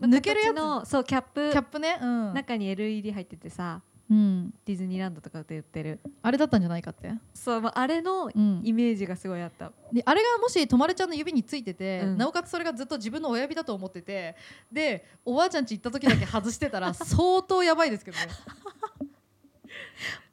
[0.00, 0.56] 抜けるやつ。
[0.56, 1.50] のそうキャップ。
[1.50, 1.98] キャップね。
[2.00, 3.80] うん、中に LED 入っててさ
[4.12, 12.18] うん、ディズニーランドとかで売ってるあれだったんじゃないかって、そうまああれのうん、イメージがすごいあった、であれがもしとまれちゃんの指についてて、うん。
[12.18, 14.36] なおかつそれがずっと自分の親指だと思ってて
[14.70, 18.26] でおばあちゃん家行った時だけ外してたら相当やばいですけどね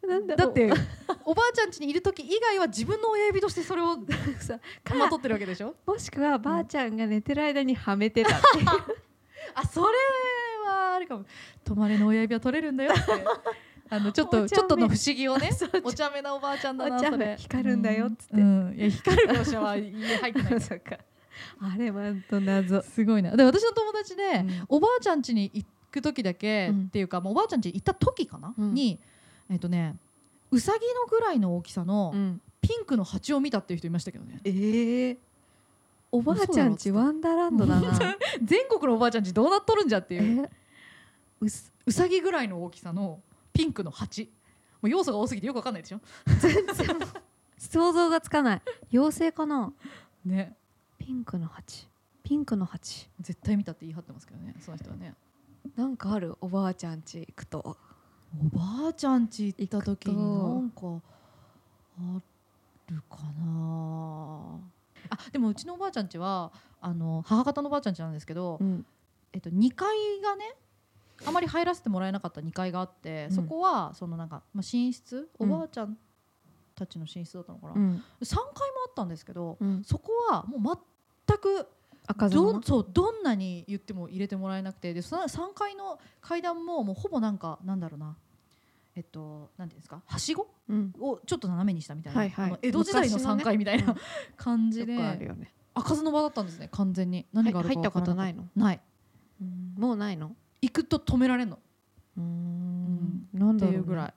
[0.09, 0.71] だだって
[1.25, 3.97] おばあちゃん家にいる時以外は自分の親指としてそれを
[4.39, 4.59] さ
[4.95, 5.75] まとってるわけでしょ？
[5.85, 8.65] もしくはばあちゃんが寝てる間にはめてたっていう。
[9.55, 9.87] あそれ
[10.65, 11.25] はあれかも。
[11.63, 13.01] 泊まれの親指は取れるんだよって。
[13.91, 15.49] あのちょっとちょっとの不思議をね
[15.83, 17.35] お茶目なおばあちゃんだなそれ。
[17.39, 18.35] 光るんだよっつって。
[18.35, 18.67] うん。
[18.67, 18.77] うん。
[18.77, 20.97] いや光る描写は家入ってないそっか。
[21.61, 22.81] あれはと謎。
[22.83, 23.35] すごいな。
[23.35, 24.65] で私の友達で、うん。
[24.69, 28.73] おばあちゃん家に行く時だけ、うんっていうかもうおばあちゃん家行った時かな、うん。
[28.75, 28.99] に
[29.49, 29.95] えっとね
[30.51, 32.41] うさぎのぐらいの大きさのうん。
[32.61, 34.41] ピンクの蜂を見たっていう人いましたけどね。
[34.43, 35.17] ええ
[36.11, 37.97] おばあちゃんちワンダーランドだな。
[38.43, 40.43] 全国のおばあちゃん家どうなっとるんじゃっていう。
[40.43, 40.49] え？
[41.39, 43.21] うすうさぎぐらいの大きさの
[43.53, 44.29] ピンクの蜂。
[44.81, 46.01] もう要素が多すぎてよくわかんないでしょ？
[47.57, 48.61] 想像がつかない。
[48.91, 49.73] 妖精かな？
[50.25, 50.55] ね。
[50.97, 51.87] ピンクの蜂。
[52.23, 53.09] ピンクの蜂。
[53.21, 55.15] 絶対見たって言い張ってますけどねその人はね。
[55.77, 56.35] なんかある？
[56.41, 57.77] おばあちゃんち行くと
[58.37, 60.81] おばあちゃん家行った時になんか
[61.97, 62.21] あ
[62.91, 64.59] るかな。
[65.09, 68.85] あでもうちのおばあちゃん家はあの母方のおばあちゃん家なんですけど、うん。
[69.33, 69.87] えっと、2階
[70.21, 70.55] がね
[71.25, 73.35] あまり入らせてもらえなかった2階があって、うん。
[73.35, 75.49] そこはそのなんか、まあ、寝室おうん。
[75.49, 75.97] ばあちゃん
[76.75, 78.03] たちの寝室だったのかな、うん。
[78.21, 78.45] 3階も
[78.87, 79.83] あったんですけど、うん。
[79.83, 80.77] そこはもう
[81.27, 81.78] 全く赤
[82.13, 84.93] どそうどんなに言っても入れてもらえなくて。
[84.93, 88.15] でその3階の階段ももうほぼなんかなんだろうな。
[88.95, 90.01] えっとなんていうんですか？
[90.05, 90.47] はしご？
[90.67, 90.93] うん。
[90.99, 92.59] をちょっと斜めにしたみたいな、はいはい。
[92.63, 93.43] 江戸時代の3昔のね。
[93.43, 93.97] 階みたいな、うん。
[94.35, 95.53] 感じで、よくあるよね。
[95.75, 97.25] 開かずの場だったんですね完全に。
[97.31, 98.43] 何があるか入ったことないの？
[98.55, 98.81] のない。
[99.41, 99.75] うん。
[99.77, 100.35] もうないの？
[100.61, 101.59] 行くと止められんの。
[102.17, 102.25] うーん。
[102.25, 103.29] ん。
[103.33, 104.13] なんってだろいうぐらい。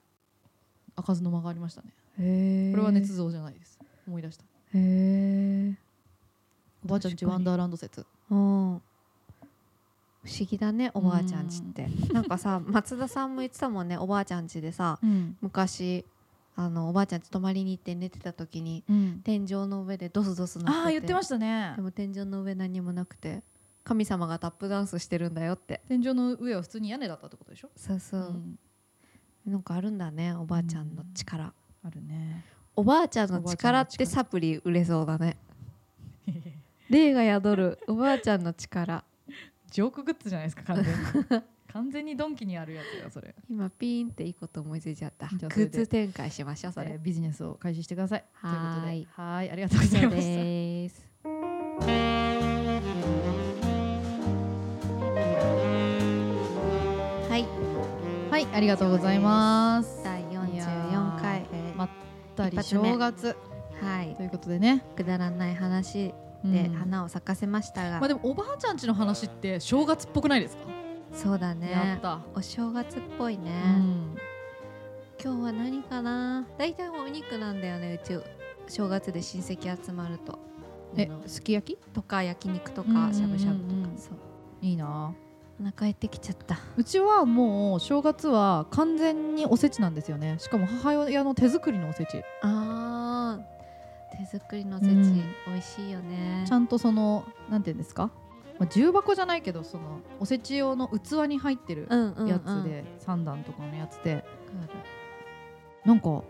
[0.95, 1.89] 開かずの間がありましたね。
[2.17, 3.79] これは捏造じゃないです。
[4.07, 4.43] 思い出した。
[4.43, 5.75] へえ
[6.85, 8.05] おばあちゃんちワンダーランド説。
[8.29, 8.37] うん。
[8.37, 11.87] 不思議だねおばあちゃんちって。
[12.13, 15.37] なんかさ松田さんも言ってたもんねおばあちゃんちでさうん。
[15.41, 16.05] 昔
[16.55, 19.21] あのおばあちゃんち泊まりに行って寝てた時にうん。
[19.23, 20.77] 天井の上でドスドスなってて。
[20.77, 21.73] ああ言ってましたね。
[21.75, 23.41] でも天井の上何もなくて
[23.83, 25.81] 神様がタップダンスしてるんだよって。
[25.89, 28.21] 天井の上は普通に屋根だったってことでしょ、そうそう。
[28.21, 28.59] う、ん。
[29.45, 31.51] なんかあるんだねおばあちゃんの力、
[31.83, 32.45] あるね。
[32.77, 35.37] おばあちゃんの力ってサプリ売れそうだね
[36.93, 39.03] 霊が宿る おばあちゃんの力。
[39.71, 41.43] ジョークグッズじゃないですか完全に。
[41.73, 45.25] 完全にドンキにあるやつよそれ、今ピーンっていいこと思いついちゃった。
[45.27, 46.91] グッズ展開しましょうそれ。
[46.91, 48.23] えービジネスを開始してください。
[48.33, 50.91] はーいはいありがとうございまし
[51.23, 51.29] た
[57.29, 57.45] はい。
[58.29, 60.03] はいありがとうございます。
[60.03, 61.41] 第いや44回。
[61.41, 61.89] ーまっ
[62.35, 63.35] たり正月。
[63.81, 64.15] はい。
[64.15, 70.63] ということでね、くだらない話うんで花を咲かせましたが、まあでもおばあちゃんちの話って正月っぽくないですか、
[71.13, 74.17] そうだやねった、お正月っぽいね、うん。
[75.23, 76.45] 今日は何かな？
[76.57, 78.19] 大体お肉なんだよねうち
[78.67, 80.37] 正月で親戚集まると。
[80.95, 81.79] えすき焼き？
[81.93, 83.89] とか焼肉とかしゃぶしゃぶとか。
[83.97, 84.13] そう。
[84.61, 85.13] いいな。
[85.61, 86.59] お腹減ってきちゃった。
[86.75, 90.37] うちはもう正月は完全におせちなんですよね。
[90.39, 92.21] しかも母親の手作りのおせち。
[92.41, 92.82] あー
[94.17, 96.45] 手作りのおせち、うん美味しいよね。
[96.47, 98.11] ちゃんとそのなんていうんですか？
[98.59, 102.27] まあ、重箱じゃないけどそのおせち用の器に入ってるうんうんうん。
[102.27, 104.23] やつで、三段とかのやつで。
[105.85, 106.23] なんか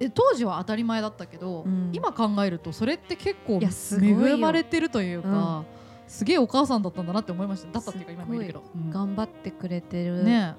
[0.00, 1.90] え当時は当たり前だったけど、うん。
[1.92, 5.64] 今考えるとそれって結構恵まれてるというか、
[6.08, 7.72] すげえお母さんだったんだなって思いました。
[7.72, 8.86] だったっていうか今もいるけど、うん。
[8.88, 10.54] る頑張ってくれてる、ね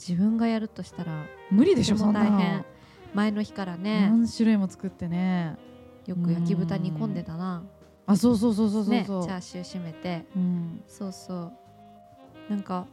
[0.00, 2.64] 自分がやるとしたらえ無理でしょそんな大変
[3.14, 4.08] 前の日からね。
[4.10, 5.56] 何種類も作ってね。
[6.06, 7.64] よく焼き豚煮込んでたな。
[8.06, 8.92] あそうそうそうそうそう。
[8.92, 10.26] ねチそう、ャーシュー締めて。
[10.34, 10.82] うん。
[10.86, 11.52] そうそ
[12.48, 12.50] う。
[12.50, 12.86] なんか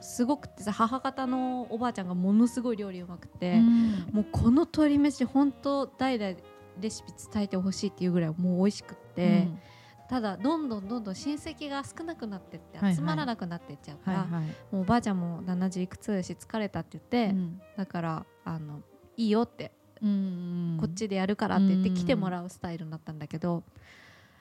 [0.00, 3.90] すごくてさ母方のおばあちゃんがものすごい料理うまくて、うん。
[4.12, 6.36] もうこの鶏飯本当代々
[6.80, 9.48] レシピ伝えてほしいっていうぐらいもう美味しくって、
[10.08, 14.42] ただどんどんどんどん親戚が少なくなってって集まらなくなってっちゃうから、はいはい、
[14.72, 17.60] もうおばあちゃんも70いくつだし疲れたって言って、うん。
[17.76, 18.80] だからあの
[19.20, 19.70] いいよって、
[20.02, 23.62] うんこっちでやるからって言ってうん来てもらうスタイルになったんだけど、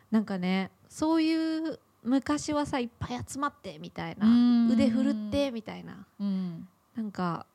[0.09, 4.71] なんかねそういう昔はさいっぱい集まってみたいな、うん。
[4.71, 6.67] 腕振るってみたいなうん。
[6.95, 7.45] なんか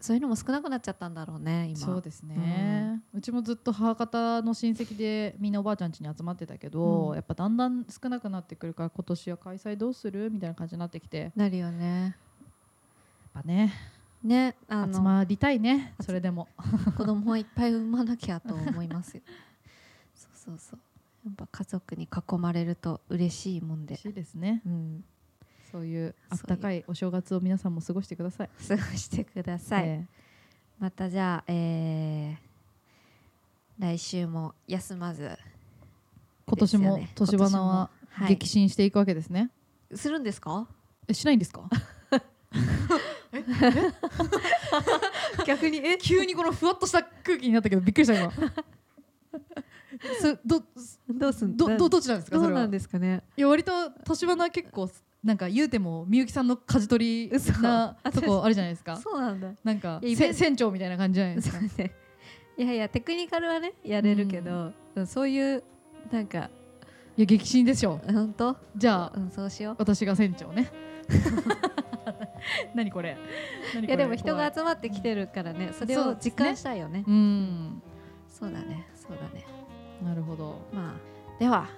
[0.00, 1.76] そういうのも少なくなっちゃったんだろうね今。
[1.78, 7.14] そうですね、うちもずっと母方の親戚でみんなおばあちゃん家に集まってたけど、うん。
[7.16, 10.30] やっぱだんだん少なくなってくるから今年は開催どうする？
[10.30, 11.18] みたいな感じになってきて。
[11.18, 12.16] やっなるよね。
[13.36, 13.72] ぱね
[14.22, 16.48] ねあの集まりたいねそれでも。
[16.96, 19.22] 子供はいっぱい産まなきゃと思いますよ。
[20.14, 20.80] そうそうそう。
[21.26, 23.94] やっぱ家族に囲まれると嬉しいもんで。
[23.94, 24.62] 嬉しいですね。
[24.66, 25.04] うん。
[25.72, 28.50] そういうあったかいお正月を皆さんも過ごしてください。
[28.68, 30.06] 過ごしてください、え
[30.78, 32.46] またじゃあ、えー
[33.78, 35.24] 来週も休まず。
[35.24, 35.36] ー
[36.46, 37.90] 今年も年花は
[38.28, 39.50] 激震していくわけですね、
[39.94, 40.66] するんですか？
[41.08, 41.68] えしないんですか？
[45.46, 45.98] 逆にえ？
[45.98, 48.32] 急にこのふわっとした空気になったけどびっくりした今。
[50.20, 50.62] それど
[51.08, 53.22] どうすんどどどっちなんですかどうなんですかね。
[53.36, 54.90] いや割と年花結構
[55.24, 57.52] なんか言うてもみゆきさんの舵取り嘘。
[57.62, 58.96] なとこあるじゃないですか。
[58.96, 59.48] そうなんだ。
[59.64, 61.58] なんか船長みたいな感じじゃないですか。
[62.58, 65.06] いやいやテクニカルはねやれるけど、うん。
[65.06, 65.62] そういう
[66.10, 66.50] なんか
[67.16, 68.00] いや激震でしょ。
[68.06, 68.56] 本当？
[68.76, 69.76] じゃあうんそうしよう。
[69.78, 70.70] 私が船長ね
[72.74, 73.16] 何これ？
[73.74, 73.88] 何これ？
[73.88, 77.04] いやでも人が集まってきてるからねそれを実感したいよね。
[77.06, 77.82] うん。
[78.28, 79.46] そうだねそうだね。
[80.02, 80.60] なるほど。
[80.72, 81.68] まあでは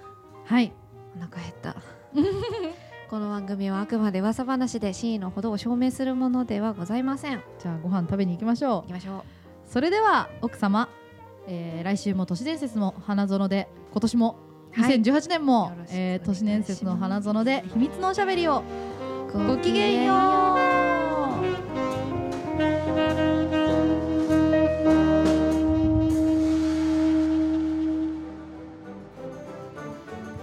[0.45, 0.71] はい。
[1.15, 1.75] お腹減った。
[3.09, 7.41] この番組はあくまで噂話で真意のほどを証明するものではございません。
[7.59, 9.17] じゃあご飯食べに行きましょ行きましょう。
[9.17, 9.21] う
[9.65, 10.89] それでは奥様、
[11.47, 14.35] えー来週も都市伝説の花園で今年も
[14.71, 15.01] はい。
[15.01, 18.61] 2018年も、よろしくお願いえー都市伝説の花園で秘密のおしゃべりを
[19.31, 20.17] ごきげんよう。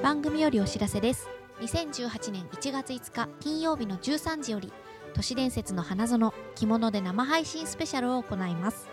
[0.03, 1.28] 番組よりお知らせです。
[1.61, 4.72] 2018年1月5日金曜日の13時より
[5.14, 8.89] 都市伝説の花園着物で生配信スペシャルを行います。